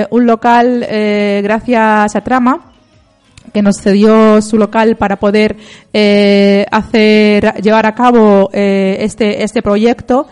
un 0.09 0.25
local 0.25 0.85
gracias 1.43 2.15
a 2.15 2.21
Trama, 2.21 2.71
que 3.53 3.61
nos 3.61 3.81
cedió 3.81 4.41
su 4.41 4.57
local 4.57 4.95
para 4.95 5.17
poder 5.17 5.55
hacer 6.71 7.53
llevar 7.61 7.85
a 7.85 7.95
cabo 7.95 8.49
este 8.53 9.43
este 9.43 9.61
proyecto 9.61 10.27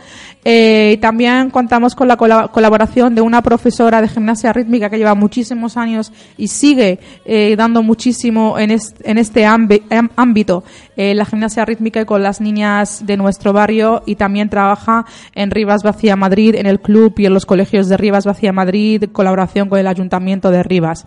Eh, 0.50 0.98
también 1.02 1.50
contamos 1.50 1.93
con 1.93 2.08
la 2.08 2.16
cola- 2.16 2.48
colaboración 2.48 3.14
de 3.14 3.20
una 3.20 3.41
profesora 3.41 4.02
de 4.02 4.08
gimnasia 4.08 4.54
rítmica 4.54 4.89
que 4.89 4.98
lleva 4.98 5.14
muchísimos 5.14 5.76
años 5.76 6.14
y 6.38 6.48
sigue 6.48 7.00
eh, 7.26 7.56
dando 7.58 7.84
muchísimo 7.84 8.58
en, 8.58 8.72
est- 8.72 8.95
en 9.04 9.18
este 9.18 9.45
ámbito 9.45 10.64
eh, 10.95 11.14
la 11.16 11.26
gimnasia 11.26 11.66
rítmica 11.66 12.00
y 12.00 12.06
con 12.06 12.24
las 12.24 12.39
niñas 12.39 13.06
de 13.06 13.18
nuestro 13.18 13.52
barrio 13.52 14.04
y 14.06 14.16
también 14.16 14.48
trabaja 14.48 15.06
en 15.36 15.52
Rivas 15.52 15.84
Vacía 15.84 16.16
Madrid, 16.16 16.56
en 16.56 16.66
el 16.66 16.80
club 16.80 17.14
y 17.18 17.26
en 17.26 17.34
los 17.34 17.45
colegios 17.45 17.89
de 17.89 17.98
Rivas 17.98 18.24
Vacía 18.26 18.54
Madrid, 18.54 19.04
colaboración 19.12 19.68
con 19.68 19.80
el 19.80 19.88
Ayuntamiento 19.88 20.50
de 20.50 20.64
Rivas. 20.64 21.06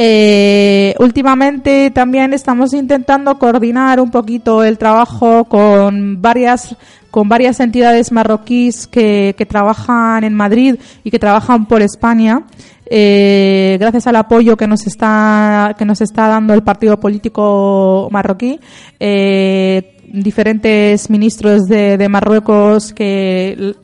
Eh, 0.00 0.94
últimamente 1.00 1.90
también 1.90 2.32
estamos 2.32 2.72
intentando 2.72 3.36
coordinar 3.36 4.00
un 4.00 4.12
poquito 4.12 4.62
el 4.62 4.78
trabajo 4.78 5.42
con 5.46 6.22
varias 6.22 6.76
con 7.10 7.28
varias 7.28 7.58
entidades 7.58 8.12
marroquíes 8.12 8.86
que, 8.86 9.34
que 9.36 9.44
trabajan 9.44 10.22
en 10.22 10.34
Madrid 10.34 10.76
y 11.02 11.10
que 11.10 11.18
trabajan 11.18 11.66
por 11.66 11.82
España. 11.82 12.44
Eh, 12.88 13.76
gracias 13.80 14.06
al 14.06 14.14
apoyo 14.14 14.56
que 14.56 14.68
nos 14.68 14.86
está 14.86 15.74
que 15.76 15.84
nos 15.84 16.00
está 16.00 16.28
dando 16.28 16.54
el 16.54 16.62
partido 16.62 17.00
político 17.00 18.08
marroquí, 18.12 18.60
eh, 19.00 19.96
diferentes 20.06 21.10
ministros 21.10 21.64
de, 21.64 21.98
de 21.98 22.08
Marruecos 22.08 22.92
que 22.92 23.74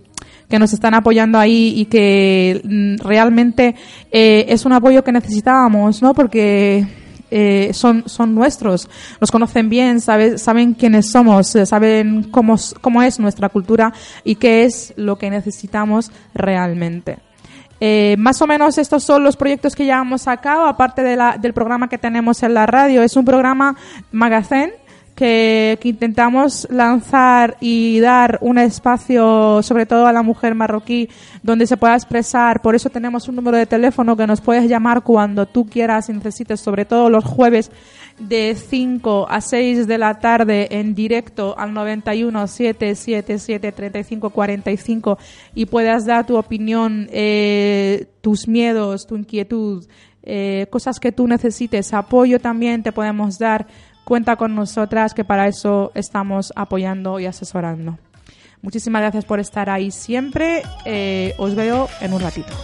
que 0.48 0.58
nos 0.58 0.72
están 0.72 0.94
apoyando 0.94 1.38
ahí 1.38 1.72
y 1.76 1.84
que 1.86 2.60
mm, 2.64 3.06
realmente 3.06 3.74
eh, 4.12 4.46
es 4.48 4.64
un 4.64 4.72
apoyo 4.72 5.02
que 5.02 5.12
necesitábamos, 5.12 6.02
¿no? 6.02 6.14
Porque 6.14 6.86
eh, 7.30 7.70
son, 7.72 8.04
son 8.06 8.34
nuestros, 8.34 8.88
nos 9.20 9.30
conocen 9.30 9.68
bien, 9.68 10.00
sabe- 10.00 10.38
saben 10.38 10.74
quiénes 10.74 11.10
somos, 11.10 11.54
eh, 11.56 11.66
saben 11.66 12.24
cómo, 12.30 12.56
cómo 12.80 13.02
es 13.02 13.18
nuestra 13.18 13.48
cultura 13.48 13.92
y 14.22 14.36
qué 14.36 14.64
es 14.64 14.92
lo 14.96 15.16
que 15.16 15.30
necesitamos 15.30 16.12
realmente. 16.34 17.18
Más 18.16 18.40
o 18.40 18.46
menos 18.46 18.78
estos 18.78 19.04
son 19.04 19.24
los 19.24 19.36
proyectos 19.36 19.76
que 19.76 19.84
llevamos 19.84 20.26
a 20.26 20.38
cabo, 20.38 20.64
aparte 20.64 21.02
del 21.02 21.52
programa 21.52 21.86
que 21.88 21.98
tenemos 21.98 22.42
en 22.42 22.54
la 22.54 22.64
radio. 22.64 23.02
Es 23.02 23.14
un 23.14 23.26
programa 23.26 23.76
magazine 24.10 24.72
que, 25.14 25.78
intentamos 25.84 26.66
lanzar 26.70 27.56
y 27.60 28.00
dar 28.00 28.38
un 28.40 28.58
espacio, 28.58 29.62
sobre 29.62 29.86
todo 29.86 30.06
a 30.06 30.12
la 30.12 30.22
mujer 30.22 30.54
marroquí, 30.54 31.08
donde 31.42 31.66
se 31.66 31.76
pueda 31.76 31.94
expresar. 31.94 32.62
Por 32.62 32.74
eso 32.74 32.90
tenemos 32.90 33.28
un 33.28 33.36
número 33.36 33.56
de 33.56 33.66
teléfono 33.66 34.16
que 34.16 34.26
nos 34.26 34.40
puedes 34.40 34.68
llamar 34.68 35.02
cuando 35.02 35.46
tú 35.46 35.66
quieras 35.66 36.08
y 36.08 36.12
necesites, 36.12 36.60
sobre 36.60 36.84
todo 36.84 37.10
los 37.10 37.24
jueves 37.24 37.70
de 38.18 38.54
5 38.54 39.26
a 39.28 39.40
6 39.40 39.86
de 39.86 39.98
la 39.98 40.18
tarde 40.20 40.68
en 40.70 40.94
directo 40.94 41.54
al 41.58 41.74
91 41.74 42.46
777 42.46 43.72
35 43.72 44.30
45 44.30 45.18
y 45.54 45.66
puedas 45.66 46.06
dar 46.06 46.26
tu 46.26 46.36
opinión, 46.36 47.08
eh, 47.10 48.06
tus 48.20 48.46
miedos, 48.46 49.06
tu 49.06 49.16
inquietud, 49.16 49.84
eh, 50.22 50.66
cosas 50.70 51.00
que 51.00 51.12
tú 51.12 51.26
necesites, 51.26 51.92
apoyo 51.92 52.38
también 52.40 52.82
te 52.82 52.92
podemos 52.92 53.38
dar 53.38 53.66
cuenta 54.04 54.36
con 54.36 54.54
nosotras, 54.54 55.14
que 55.14 55.24
para 55.24 55.48
eso 55.48 55.90
estamos 55.94 56.52
apoyando 56.56 57.18
y 57.18 57.26
asesorando. 57.26 57.98
Muchísimas 58.62 59.02
gracias 59.02 59.24
por 59.24 59.40
estar 59.40 59.68
ahí 59.68 59.90
siempre. 59.90 60.62
Eh, 60.84 61.34
os 61.38 61.54
veo 61.54 61.88
en 62.00 62.14
un 62.14 62.20
ratito. 62.20 62.54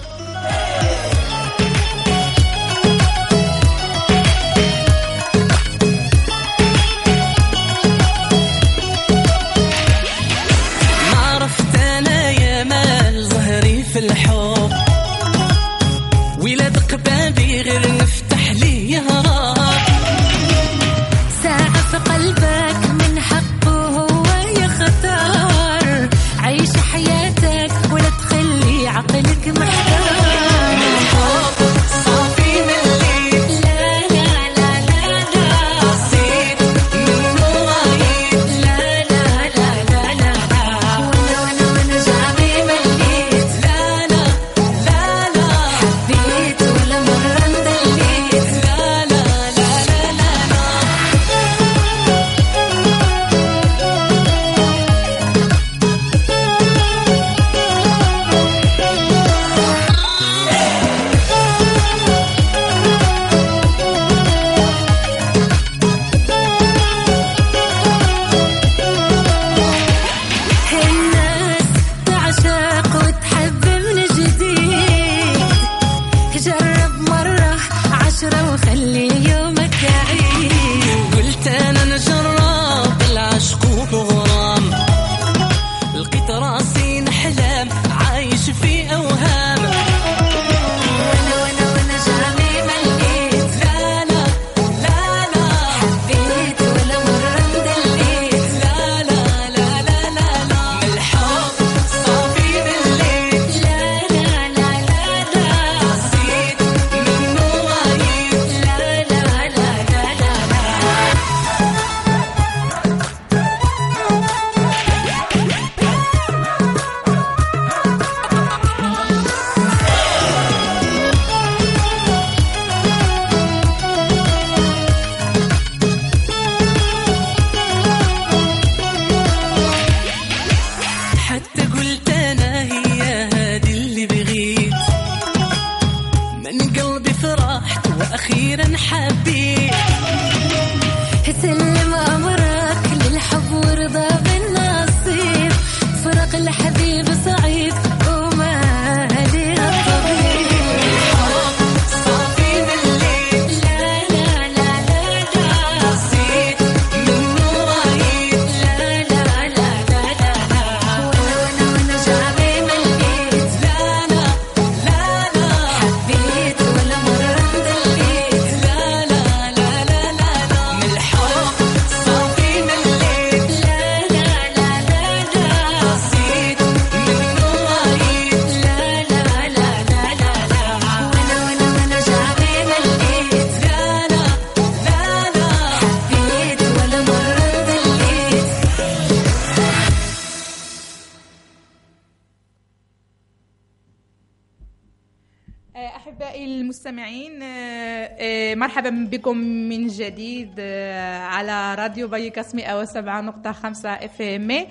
بكم 199.21 199.37
من 199.39 199.87
جديد 199.89 200.51
آه، 200.59 201.19
على 201.19 201.75
راديو 201.75 202.09
بايكاس 202.09 202.55
107.5 202.57 203.87
FM. 203.87 204.67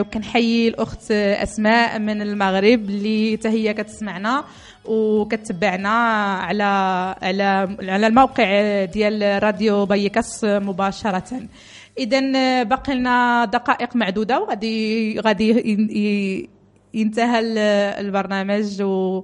وكنحيي 0.00 0.68
الأخت 0.68 1.10
أسماء 1.12 1.98
من 1.98 2.22
المغرب 2.22 2.80
اللي 2.90 3.36
حتى 3.38 3.48
هي 3.48 3.74
كتسمعنا 3.74 4.44
وكتبعنا 4.84 5.88
على 6.34 6.62
على 7.22 7.76
على 7.82 8.06
الموقع 8.06 8.84
ديال 8.84 9.42
راديو 9.42 9.86
بايكاس 9.86 10.44
مباشرة. 10.44 11.40
إذا 11.98 12.62
باقي 12.62 12.94
لنا 12.94 13.44
دقائق 13.44 13.96
معدودة 13.96 14.40
وغادي 14.40 15.20
غادي 15.20 16.48
ينتهى 16.94 17.38
ال- 17.40 17.58
البرنامج 18.06 18.82
و 18.82 19.18
آه، 19.18 19.22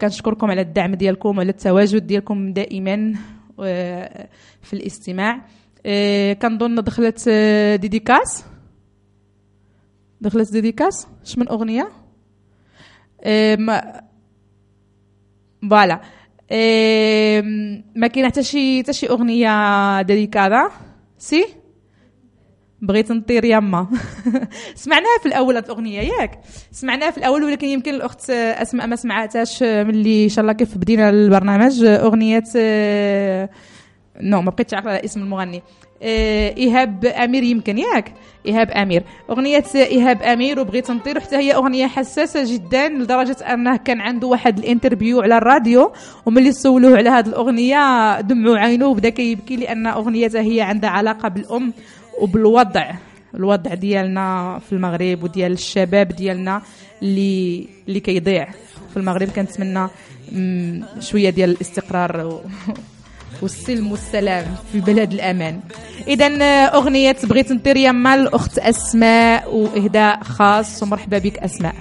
كنشكركم 0.00 0.50
على 0.50 0.60
الدعم 0.60 0.94
ديالكم 0.94 1.38
وعلى 1.38 1.50
التواجد 1.50 2.06
ديالكم 2.06 2.52
دائما 2.52 3.14
آه، 3.60 4.28
في 4.62 4.72
الاستماع. 4.72 5.46
آه، 5.86 6.32
كنظن 6.32 6.74
دخلت 6.74 7.24
آه، 7.28 7.76
dedicas 7.76 8.44
دخلت 10.20 10.52
dedicas 10.52 11.06
اش 11.24 11.38
من 11.38 11.48
أغنية؟ 11.48 11.88
آه، 13.22 13.56
voilà. 15.70 16.00
آه، 16.50 17.40
ما 17.96 18.06
كاين 18.06 18.26
حتى 18.26 18.42
شي 18.42 18.82
حتى 18.82 18.92
شي 18.92 19.08
أغنية 19.08 20.02
dedicada 20.02 20.70
sí؟ 21.18 21.63
بغيت 22.86 23.12
نطير 23.12 23.44
يما. 23.44 23.86
سمعناها 24.74 25.18
في 25.22 25.26
الأول 25.26 25.56
الأغنية 25.56 26.00
ياك. 26.00 26.38
سمعناها 26.72 27.10
في 27.10 27.18
الأول 27.18 27.44
ولكن 27.44 27.66
يمكن 27.66 27.94
الأخت 27.94 28.30
أسماء 28.30 28.86
ما 28.86 28.96
سمعتهاش 28.96 29.62
ملي 29.62 30.24
إن 30.24 30.28
شاء 30.28 30.42
الله 30.42 30.52
كيف 30.52 30.78
بدينا 30.78 31.10
البرنامج. 31.10 31.84
أغنية 31.84 32.44
آه، 32.56 33.48
no 34.20 34.42
ما 34.42 34.50
بقيتش 34.50 34.74
عارفة 34.74 34.90
اسم 34.90 35.20
المغني. 35.22 35.62
آه، 36.02 36.56
إيهاب 36.56 37.04
أمير 37.04 37.42
يمكن 37.42 37.78
ياك. 37.78 38.12
إيهاب 38.46 38.70
أمير. 38.70 39.02
أغنية 39.30 39.64
إيهاب 39.74 40.22
أمير 40.22 40.60
وبغيت 40.60 40.90
نطير. 40.90 41.20
حتى 41.20 41.36
هي 41.36 41.54
أغنية 41.54 41.86
حساسة 41.86 42.54
جدا 42.54 42.88
لدرجة 42.88 43.36
أنه 43.54 43.76
كان 43.76 44.00
عنده 44.00 44.26
واحد 44.26 44.58
ال 44.58 44.64
interview 44.64 45.20
على 45.20 45.38
الراديو 45.38 45.92
وملي 46.26 46.52
سولوه 46.52 46.96
على 46.96 47.10
هذه 47.10 47.26
الأغنية 47.26 48.20
دمعوا 48.20 48.58
عينه 48.58 48.86
وبدا 48.86 49.08
كيبكي 49.08 49.56
لأن 49.56 49.86
اغنيته 49.86 50.40
هي 50.40 50.60
عندها 50.60 50.90
علاقة 50.90 51.28
بالأم. 51.28 51.72
وبالوضع 52.20 52.90
الوضع 53.34 53.74
ديالنا 53.74 54.60
في 54.66 54.72
المغرب 54.72 55.22
وديال 55.22 55.52
الشباب 55.52 56.08
ديالنا 56.08 56.62
اللي 57.02 57.68
اللي 57.88 58.00
كيضيع 58.00 58.48
في 58.90 58.96
المغرب. 58.96 59.28
كنتمنى 59.28 59.88
شوية 61.00 61.30
ديال 61.30 61.50
الاستقرار. 61.50 62.40
والسلم 63.42 63.90
والسلام 63.92 64.46
في 64.72 64.80
بلد 64.80 65.12
الأمان. 65.12 65.60
اذا 66.08 66.26
أغنية 66.66 67.16
بغيت 67.24 67.52
نطير 67.52 67.76
يما 67.76 68.14
الاخت 68.14 68.58
أسماء 68.58 69.54
وإهداء 69.54 70.22
خاص 70.22 70.82
ومرحبا 70.82 71.18
بك 71.18 71.38
أسماء. 71.38 71.74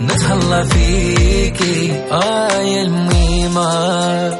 نتهلا 0.00 0.62
فيكي 0.64 1.92
آه 2.10 2.60
يا 2.60 2.82
الميمة. 2.82 4.38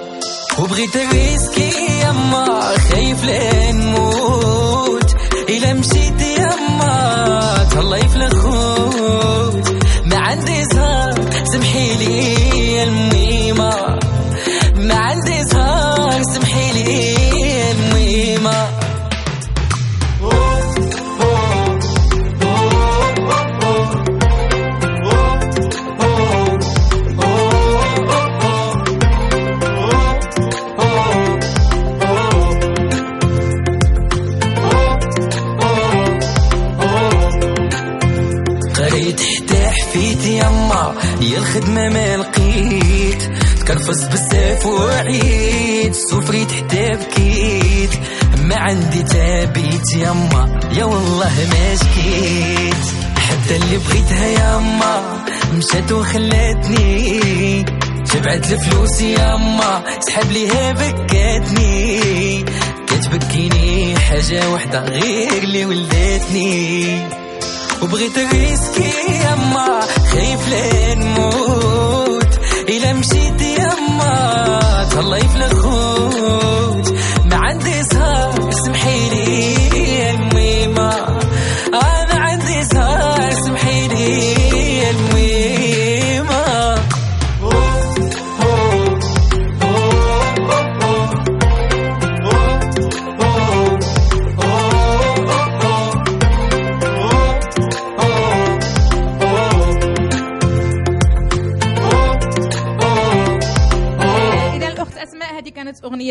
وبغيت 0.58 0.96
ريسكي 0.96 1.70
يما 2.02 2.60
خايف 2.76 3.24
لين 3.24 3.94
إلا 5.50 5.72
مشيت 5.74 6.20
يما 6.22 7.68
تهلاي 7.70 8.08
في 8.08 8.16
الخوت 8.16 9.68
ما 10.06 10.16
عندي 10.16 10.64
زهر 10.64 11.14
سمحي 11.52 11.94
لي 11.96 12.34
يا 12.74 12.84
يا 41.30 41.38
الخدمة 41.38 41.88
ما 41.88 42.16
لقيت. 42.16 43.22
تكرفص 43.60 44.04
بزاف 44.04 44.66
وعيد 44.66 45.92
سفريت 45.92 46.52
حتى 46.52 46.90
بكيت. 46.90 47.90
ما 48.38 48.56
عندي 48.56 49.02
تابيت 49.02 49.92
يما 49.96 50.60
يا 50.72 50.84
والله 50.84 51.32
ما 51.50 51.76
شكيت. 51.76 52.84
حتى 53.16 53.56
اللي 53.56 53.78
بغيتها 53.78 54.26
يما 54.26 55.24
مشات 55.54 55.92
وخلاتني. 55.92 57.64
جبعت 58.14 58.52
الفلوس 58.52 59.00
يما 59.00 59.82
سحب 60.00 60.32
ليها 60.32 60.72
بكاتني. 60.72 62.44
كتبكيني 62.86 63.98
حاجة 63.98 64.50
وحدة 64.50 64.84
غير 64.84 65.42
اللي 65.42 65.64
ولدتني. 65.66 67.19
وبغيت 67.82 68.18
ريسكي 68.18 68.92
يما 69.24 69.80
خايف 70.12 70.48
لين 70.48 70.98
نموت 70.98 72.38
إلا 72.68 72.92
مشيت 72.92 73.40
يما 73.42 74.88
تهلاي 74.90 75.20
في 75.20 75.36
الخوت. 75.36 76.89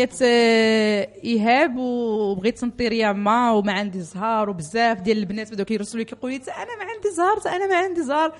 اغنيه 0.00 0.08
آه، 0.22 1.08
إيهاب 1.24 1.76
وبغيت 1.76 2.64
نطير 2.64 2.92
يما 2.92 3.50
وما 3.50 3.72
عندي 3.72 4.00
زهار 4.00 4.50
وبزاف 4.50 5.00
ديال 5.00 5.18
البنات 5.18 5.52
بداو 5.52 5.64
كيرسلوا 5.66 5.98
لي 5.98 6.04
كيقولوا 6.04 6.38
لي 6.38 6.44
أنا 6.44 6.84
ما 6.84 6.90
عندي 6.92 7.10
زهر 7.10 7.56
أنا 7.56 7.66
ما 7.66 7.76
عندي 7.76 8.02
زهر 8.02 8.32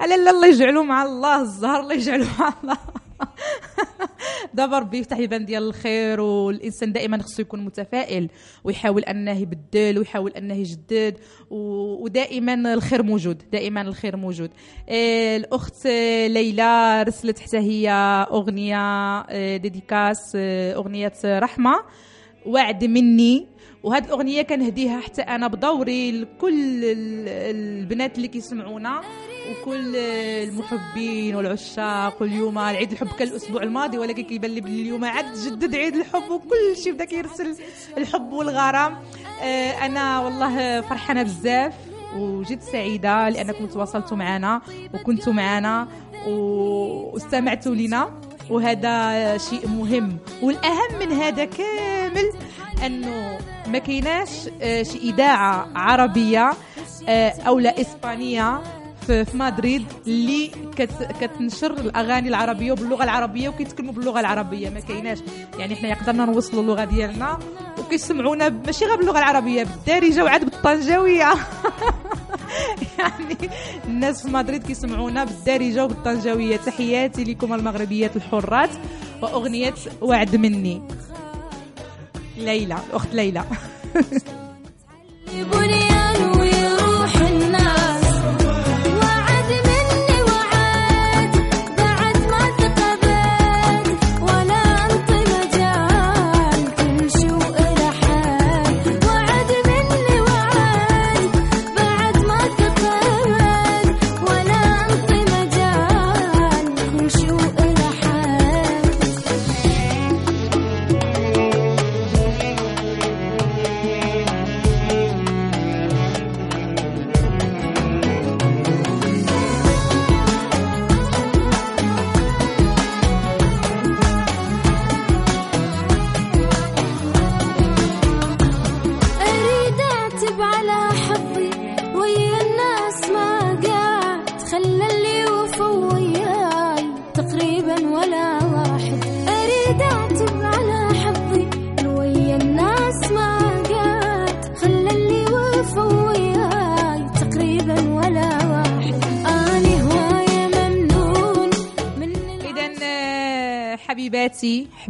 على 0.00 0.14
الله 0.14 0.46
يجعلوا 0.46 0.84
مع 0.84 1.02
الله 1.02 1.40
الزهر 1.40 1.80
الله 1.80 1.94
يجعلوا 1.94 2.26
مع 2.38 2.52
الله. 2.62 2.78
دابا 4.54 4.78
ربي 4.78 4.98
يفتح 4.98 5.18
يبان 5.18 5.44
ديال 5.44 5.62
الخير 5.62 6.20
والإنسان 6.20 6.92
دائما 6.92 7.18
خصو 7.22 7.42
يكون 7.42 7.64
متفائل 7.64 8.28
ويحاول 8.64 9.02
أنه 9.04 9.38
يبدل 9.38 9.98
ويحاول 9.98 10.30
أنه 10.30 10.54
يجدد 10.54 11.18
ودائما 11.50 12.74
الخير 12.74 13.02
موجود 13.02 13.42
دائما 13.52 13.80
الخير 13.82 14.16
موجود. 14.16 14.50
آه، 14.88 15.36
الأخت 15.36 15.86
ليلى 16.26 17.02
رسلت 17.02 17.38
حتى 17.38 17.58
هي 17.58 17.90
أغنية 18.30 18.78
آه، 19.20 19.56
ديديكاس 19.56 20.32
آه، 20.36 20.74
أغنية 20.74 21.12
رحمة 21.24 21.74
وعد 22.46 22.84
مني. 22.84 23.46
وهاد 23.82 24.04
الأغنية 24.04 24.42
كنهديها 24.42 25.00
حتى 25.00 25.22
أنا 25.22 25.46
بدوري 25.48 26.12
لكل 26.12 26.84
ال- 26.84 27.28
البنات 27.28 28.16
اللي 28.16 28.28
كيسمعونا. 28.28 29.00
وكل 29.50 29.96
المحبين 29.96 31.34
والعشاق 31.36 32.22
واليوم 32.22 32.58
العيد 32.58 32.92
الحب 32.92 33.08
كان 33.18 33.28
الأسبوع 33.28 33.62
الماضي 33.62 33.98
ولكن 33.98 34.22
كيبان 34.22 34.50
لي 34.50 34.60
اليوم 34.60 35.04
عاد 35.04 35.34
جدد 35.34 35.74
عيد 35.74 35.96
الحب 35.96 36.30
وكل 36.30 36.76
شيء 36.84 36.92
بدا 36.92 37.04
كيرسل 37.04 37.56
الحب 37.98 38.32
والغرام. 38.32 38.96
آه، 39.42 39.70
أنا 39.86 40.20
والله 40.20 40.80
فرحانة 40.80 41.22
بزاف 41.22 41.74
وجد 42.16 42.60
سعيدة 42.60 43.28
لأنكم 43.28 43.66
تواصلتوا 43.66 44.16
معنا 44.16 44.60
وكنتوا 44.94 45.32
معنا 45.32 45.88
واستمعتوا 46.26 47.74
لنا 47.74 48.10
وهذا 48.50 49.36
شيء 49.38 49.68
مهم. 49.68 50.16
والأهم 50.42 50.98
من 51.00 51.12
هذا 51.12 51.44
كامل 51.44 52.32
أنه 52.86 53.38
ما 53.66 53.78
كايناش 53.78 54.30
آه، 54.62 54.82
شي 54.82 54.98
إذاعة 54.98 55.68
عربية 55.74 56.50
آه، 57.08 57.34
أو 57.46 57.58
لا 57.58 57.80
إسبانية 57.80 58.60
في 59.06 59.24
في 59.24 59.36
مدريد 59.36 59.84
اللي 60.06 60.50
كت 60.76 60.90
كتنشر 61.20 61.70
الأغاني 61.72 62.28
العربية 62.28 62.72
وباللغه 62.72 63.04
العربية 63.04 63.48
وكيتكلموا 63.48 63.92
باللغة 63.94 64.20
العربية. 64.20 64.70
ما 64.70 64.80
كايناش. 64.80 65.18
يعني 65.58 65.74
إحنا 65.74 65.88
يقدرنا 65.88 66.24
نوصلوا 66.24 66.62
اللغة 66.62 66.84
ديالنا 66.84 67.38
وكيسمعونا 67.78 68.48
ماشي 68.48 68.84
غير 68.84 68.96
باللغة 68.96 69.18
العربية 69.18 69.64
بالدارجه 69.64 70.24
وعاد 70.24 70.44
بالطنجاويه 70.44 71.32
يعني 72.98 73.36
الناس 73.84 74.22
في 74.22 74.28
مدريد 74.28 74.66
كيسمعونا 74.66 75.24
بالدارجه 75.24 75.84
وبالطنجاويه 75.84 76.56
تحياتي 76.56 77.24
لكم 77.24 77.54
المغربيات 77.54 78.16
الحرات 78.16 78.70
وأغنية 79.22 79.74
وعد 80.00 80.36
مني. 80.36 80.82
ليلى 82.36 82.76
أخت 82.92 83.14
ليلى. 83.14 83.44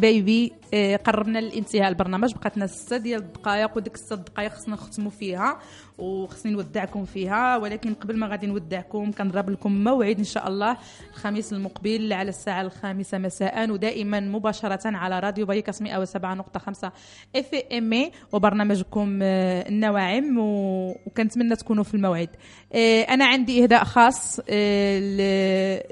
حبايبي 0.00 0.52
آه، 0.74 0.96
قربنا 0.96 1.38
لانتهاء 1.38 1.88
البرنامج. 1.88 2.34
بقات 2.34 2.56
لنا 2.56 2.66
ستة 2.66 2.96
ديال 2.96 3.20
الدقائق 3.20 3.76
وديك 3.76 3.94
الستة 3.94 4.16
دقائق 4.16 4.52
خصنا 4.52 4.74
نختموا 4.74 5.10
فيها 5.10 5.58
وخصني 5.98 6.52
نودعكم 6.52 7.04
فيها. 7.04 7.56
ولكن 7.56 7.94
قبل 7.94 8.16
ما 8.16 8.26
غادي 8.26 8.46
نودعكم 8.46 9.12
كنضرب 9.12 9.50
لكم 9.50 9.84
موعد 9.84 10.18
إن 10.18 10.24
شاء 10.24 10.48
الله 10.48 10.76
الخميس 11.10 11.52
المقبل 11.52 12.12
على 12.12 12.28
الساعة 12.28 12.62
الخامسة 12.62 13.18
مساء 13.18 13.70
ودائما 13.70 14.20
مباشرة 14.20 14.96
على 14.96 15.20
راديو 15.20 15.46
بايكاس 15.46 15.82
107.5 15.82 16.90
إف 17.36 17.54
إم 17.72 18.10
وبرنامجكم 18.32 19.18
آه، 19.22 19.68
النواعم 19.68 20.36
وكنتمنى 20.38 21.56
تكونوا 21.56 21.84
في 21.84 21.94
الموعد. 21.94 22.28
آه، 22.72 23.02
أنا 23.02 23.26
عندي 23.26 23.62
إهداء 23.62 23.84
خاص 23.84 24.40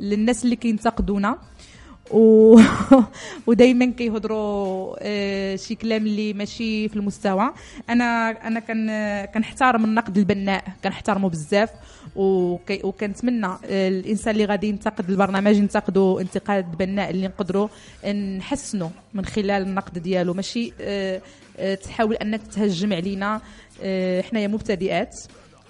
للناس 0.01 0.45
اللي 0.45 0.57
كينتقدونا. 0.57 1.39
و... 2.11 2.61
ودائما 3.47 3.87
كيهضروا 3.87 4.97
آه، 5.01 5.57
شي 5.57 5.75
كلام 5.75 6.07
اللي 6.07 6.33
ماشي 6.33 6.89
في 6.89 6.97
المستوى. 6.97 7.51
أنا 7.91 8.31
أنا 8.31 8.61
كان 8.61 9.25
كنحترم 9.25 9.85
النقد 9.85 10.19
البناء 10.19 10.65
كنحترمه 10.85 11.29
بزاف. 11.29 11.71
وكي... 12.17 12.81
وكنتمنى 12.85 13.47
آه، 13.47 13.89
الإنسان 13.89 14.35
اللي 14.35 14.45
غادي 14.45 14.69
ينتقد 14.69 15.11
البرنامج 15.11 15.57
ينتقدوا 15.57 16.21
انتقاد 16.21 16.77
بناء 16.77 17.11
اللي 17.11 17.27
نقدروا 17.27 17.69
نحسنوا 18.39 18.89
من 19.15 19.25
خلال 19.25 19.63
النقد 19.63 19.99
ديالو. 19.99 20.35
ماشي 20.35 20.73
آه، 20.81 21.21
تحاول 21.75 22.15
انك 22.15 22.41
تهجم 22.47 22.93
علينا 22.93 23.41
حنايا 24.31 24.49
مبتدئات. 24.49 25.17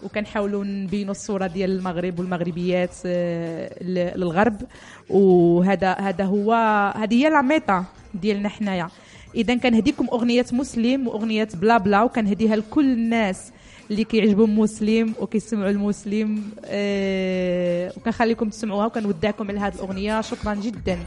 وكنحاولوا 0.02 0.64
نبينوا 0.64 1.10
الصورة 1.10 1.46
ديال 1.46 1.70
المغرب 1.70 2.18
والمغربيات 2.18 2.94
آه، 3.06 3.82
للغرب. 4.16 4.62
وهذا 5.10 5.92
هذا 5.92 6.24
هو 6.24 6.52
هذه 6.96 7.14
هي 7.14 7.30
لا 7.30 7.42
ميتا 7.42 7.84
ديالنا 8.14 8.48
حنايا. 8.48 8.88
اذا 9.34 9.54
كنهديكم 9.56 10.06
أغنية 10.12 10.46
مسلم 10.52 11.08
وأغنية 11.08 11.48
بلا 11.54 11.78
بلا 11.78 12.02
وكنهديها 12.02 12.56
لكل 12.56 12.92
الناس 12.92 13.52
اللي 13.90 14.04
كيعجبهم 14.04 14.58
مسلم 14.58 15.14
وكيسمعوا 15.20 15.70
المسلم 15.70 16.42
آه 16.64 17.92
وكنخليكم 17.96 18.48
تسمعوها 18.48 18.86
وكنودعكم 18.86 19.48
على 19.48 19.60
هذه 19.60 19.74
الاغنيه 19.74 20.20
شكرا 20.20 20.54
جدا 20.54 20.98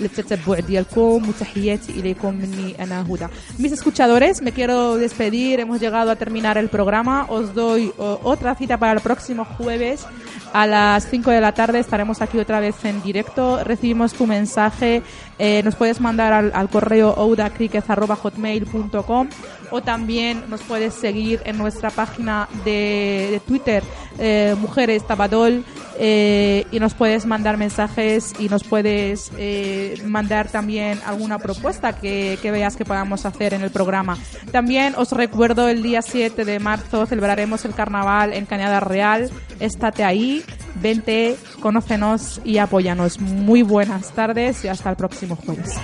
للتتبع 0.00 0.58
ديالكم 0.60 1.28
وتحياتي 1.28 1.92
اليكم 1.92 2.34
مني 2.34 2.82
انا 2.84 3.02
هدى. 3.02 3.26
mis 3.58 3.72
escuchadores 3.72 4.42
me 4.42 4.52
quiero 4.52 4.96
despedir 4.96 5.60
hemos 5.60 5.80
llegado 5.80 6.10
a 6.10 6.16
terminar 6.16 6.56
el 6.58 6.68
programa 6.68 7.26
os 7.28 7.54
doy 7.54 7.92
otra 8.32 8.54
cita 8.54 8.76
para 8.78 8.92
el 8.92 9.00
próximo 9.00 9.44
jueves 9.44 10.06
a 10.52 10.66
las 10.66 11.08
5 11.08 11.30
de 11.30 11.40
la 11.40 11.52
tarde 11.52 11.78
estaremos 11.78 12.20
aquí 12.22 12.38
otra 12.38 12.58
vez 12.60 12.74
en 12.84 13.00
directo 13.02 13.62
recibimos 13.62 14.14
tu 14.14 14.26
mensaje. 14.26 15.02
Eh, 15.38 15.62
nos 15.64 15.76
puedes 15.76 16.00
mandar 16.00 16.32
al, 16.32 16.50
al 16.54 16.68
correo 16.68 17.14
oudacriquez.com 17.16 19.28
o 19.70 19.80
también 19.80 20.42
nos 20.50 20.60
puedes 20.62 20.94
seguir 20.94 21.40
en 21.44 21.56
nuestra 21.56 21.90
página 21.90 22.19
de, 22.64 23.40
Twitter, 23.46 23.82
eh, 24.18 24.54
Mujeres 24.58 25.06
Tabadol, 25.06 25.64
eh, 26.02 26.66
y 26.70 26.80
nos 26.80 26.94
puedes 26.94 27.26
mandar 27.26 27.58
mensajes 27.58 28.32
y 28.38 28.48
nos 28.48 28.64
puedes 28.64 29.30
eh, 29.36 30.00
mandar 30.06 30.48
también 30.48 30.98
alguna 31.04 31.38
propuesta 31.38 31.92
que, 31.94 32.38
que 32.40 32.50
veas 32.50 32.74
que 32.76 32.86
podamos 32.86 33.26
hacer 33.26 33.52
en 33.52 33.60
el 33.60 33.70
programa. 33.70 34.16
También 34.50 34.94
os 34.96 35.12
recuerdo 35.12 35.68
el 35.68 35.82
día 35.82 36.00
7 36.00 36.46
de 36.46 36.58
marzo 36.58 37.04
celebraremos 37.04 37.64
el 37.66 37.74
carnaval 37.74 38.32
en 38.32 38.46
Cañada 38.46 38.80
Real. 38.80 39.30
Estate 39.58 40.04
ahí, 40.04 40.42
vente, 40.76 41.36
conócenos 41.60 42.40
y 42.44 42.58
apóyanos. 42.58 43.20
Muy 43.20 43.62
buenas 43.62 44.12
tardes 44.12 44.64
y 44.64 44.68
hasta 44.68 44.90
el 44.90 44.96
próximo 44.96 45.36
jueves. 45.36 45.76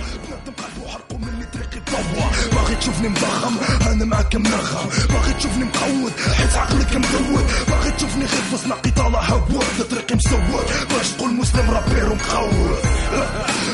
باغي 2.67 2.79
تشوفني 2.79 3.09
مضخم. 3.09 3.55
أنا 3.91 4.05
معاك 4.05 4.35
منغم 4.35 4.89
باغي 5.09 5.33
تشوفني 5.33 5.65
مقود. 5.65 6.13
حيت 6.37 6.57
عقلك 6.57 6.95
مدود. 6.95 7.45
باغي 7.67 7.91
تشوفني 7.91 8.25
غير 8.25 8.41
في 8.51 8.57
صناقي 8.57 8.91
طالع 8.91 9.19
هبوط. 9.19 9.63
طريقي 9.91 10.15
مسود. 10.15 10.65
باش 10.89 11.09
تقول 11.09 11.33
مسلم 11.33 11.71
رابير 11.71 12.09
ومقود. 12.11 12.79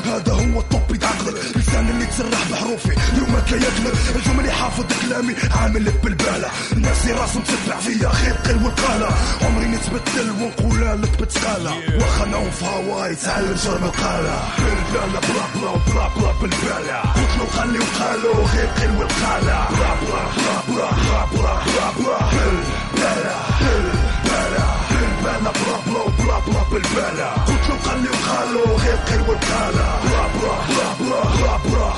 هذا 0.06 0.34
هو 0.34 0.60
الطوبي 0.60 0.98
د 0.98 1.04
عقلك. 1.04 1.34
لسان 1.56 1.89
اللي 1.89 2.06
تسرح 2.06 2.52
بحروفي. 2.52 2.94
اليوم 3.14 3.39
كيكذب 3.48 3.94
الجمل 4.16 4.46
يحافظ 4.46 4.86
كلامي. 5.02 5.36
عامل 5.56 5.91
بالبالة 6.04 6.50
الناس 6.74 7.02
اللي 7.04 7.14
راسهم 7.14 7.44
تتبع 7.44 7.80
فيا. 7.80 8.10
خير 8.10 8.34
قل 8.34 8.64
والقالة 8.64 9.10
عمري 9.41 9.66
نتبدل 9.66 10.32
ونقول 10.32 11.02
لك 11.02 11.22
بتقالة 11.22 11.72
واخا 12.00 12.26
نوم 12.26 12.50
في 12.52 12.66
هواي 12.66 13.16
تعلم 13.16 13.58
شرب 13.58 13.84
القالة 13.84 14.44
بالبالة 14.58 15.20
بلا 15.20 15.46
بلا 15.56 15.72
بلا 15.88 16.08
بلا 16.16 16.32
بالبالة 16.41 16.98
قلت 17.16 17.34
له 17.39 17.46
خلي 17.58 17.80
وقالوا 17.80 18.48
غير 18.48 18.70
الوقالة 18.86 19.57
رابرة 19.81 20.23
رابرة 20.47 20.89
رابرة 21.13 21.63
رابرة 21.79 22.19
هلبلة 22.34 23.36
هلبلة 23.61 24.65
هلبلة 24.89 25.51
برابلة 25.51 26.01
وبرابلة 26.05 26.63
بالبلة 26.71 27.29
قلت 27.47 27.69
له 27.69 27.75
قال 27.89 28.01
لي 28.03 28.09
وخالو 28.09 28.75
غير 28.77 28.95
قلب 28.95 29.23
الوقالة 29.29 29.86
رابرة 30.13 30.57
رابرة 30.79 31.23
رابرة 31.45 31.95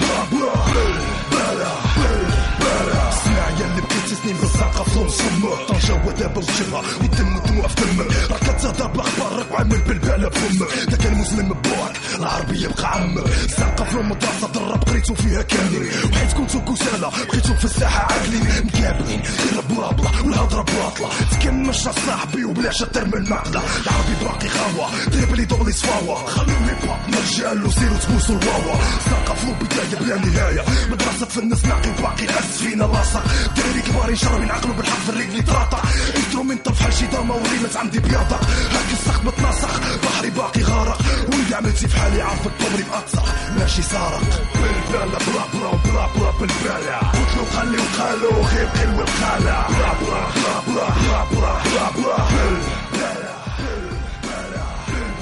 سنين 4.25 4.37
بالزعقه 4.37 4.83
في 4.83 4.99
نصمة 4.99 5.55
طنجة 5.67 5.93
وداب 6.07 6.37
الجبهة 6.37 6.83
والدم 7.01 7.39
دموع 7.39 7.67
في 7.67 7.75
فمك 7.75 8.31
راك 8.31 8.57
تزاد 8.57 8.91
بالاخبار 8.91 9.45
وعامل 9.51 9.77
بالبالة 9.77 10.29
فمك 10.29 10.97
كان 10.97 11.13
المسلم 11.13 11.47
بوعك 11.53 11.95
العربية 12.19 12.67
بقى 12.67 12.91
عمك 12.91 13.25
الزعقه 13.27 13.83
في 13.85 13.97
مدرسة 13.97 14.51
الراب 14.55 14.83
قريتو 14.83 15.13
فيها 15.15 15.41
كاملين. 15.41 15.87
وحيت 16.13 16.33
كنتو 16.33 16.61
كسالة. 16.61 17.09
بقيتو 17.09 17.53
في 17.53 17.65
الساحة 17.65 18.13
عاقلين. 18.13 18.43
مكابلين 18.65 19.21
غير 19.21 19.77
ورابلة 19.77 20.09
والهضرة 20.25 20.61
بواطلة 20.61 21.09
تكمش 21.31 21.75
صاحبي 21.75 22.43
وبلا 22.45 22.71
شطر 22.71 23.05
من 23.05 23.13
المعقدة 23.13 23.59
العربي 23.83 24.15
باقي 24.23 24.49
خاوة 24.49 24.89
دريبلي 25.07 25.45
دوغلي 25.45 25.71
صفاوة 25.71 26.25
خلوني 26.25 26.73
باب 26.83 26.99
مرجال 27.07 27.65
وسيرو 27.65 27.95
تبوسو 27.95 28.33
الواوا 28.33 28.75
الزعقه 28.97 29.33
في 29.35 29.47
بداية 29.65 29.99
بلا 30.01 30.15
نهاية 30.25 30.65
مدرسة 30.91 31.25
فن 31.25 31.41
الناس 31.41 31.59
وباقي 31.65 32.27
حس 32.33 32.57
فينا 32.57 32.83
لاصق 32.83 33.23
داري 33.57 33.81
كباري 33.81 34.14
يجرى 34.15 34.39
من 34.39 34.51
عقله 34.51 34.73
بالحرف 34.73 35.09
الرجل 35.09 35.39
يتراطع 35.39 35.81
انترومنت 36.15 36.69
في 36.69 36.83
حالشي 36.83 37.07
ضامة 37.07 37.35
وريلز 37.35 37.77
عندي 37.77 37.99
بياضة 37.99 38.35
هاك 38.75 38.89
السخ 38.93 39.21
بتناسخ 39.21 39.79
بحري 40.03 40.29
باقي 40.29 40.61
غارق 40.63 40.97
واللي 41.27 41.55
عملتي 41.55 41.87
في 41.87 41.97
حالي 41.99 42.21
عارف 42.21 42.47
الطبري 42.47 42.83
مقطع 42.83 43.23
ماشي 43.59 43.81
سارق 43.81 44.21
بالبالة 44.55 45.17
بلا 45.17 45.45
بلا 45.53 45.71
بلا 45.85 46.07
بلا 46.15 46.31
بالبالة 46.39 46.97
قلت 46.97 47.53
خلي 47.55 47.77
وخالو 47.77 48.29
غير 48.29 48.67
قلب 48.67 48.99
الخالة 48.99 49.65
بلا 49.69 49.93
بلا 50.01 50.21
بلا 50.35 50.59
بلا 50.67 50.93
بلا 51.01 51.23
بلا 51.31 51.59
بلا 51.65 51.91
بلا 51.95 52.25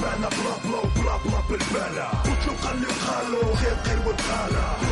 بلا 0.02 0.28
بلا 0.28 0.58
بلا 0.64 0.82
بلا 0.94 1.16
بلا 1.24 1.40
بالبالة 1.50 2.06
قلت 2.24 2.46
له 2.46 2.54
خلي 2.62 2.86
وخالو 2.86 3.40
غير 3.54 3.74
قلب 3.86 4.14
الخالة 4.18 4.83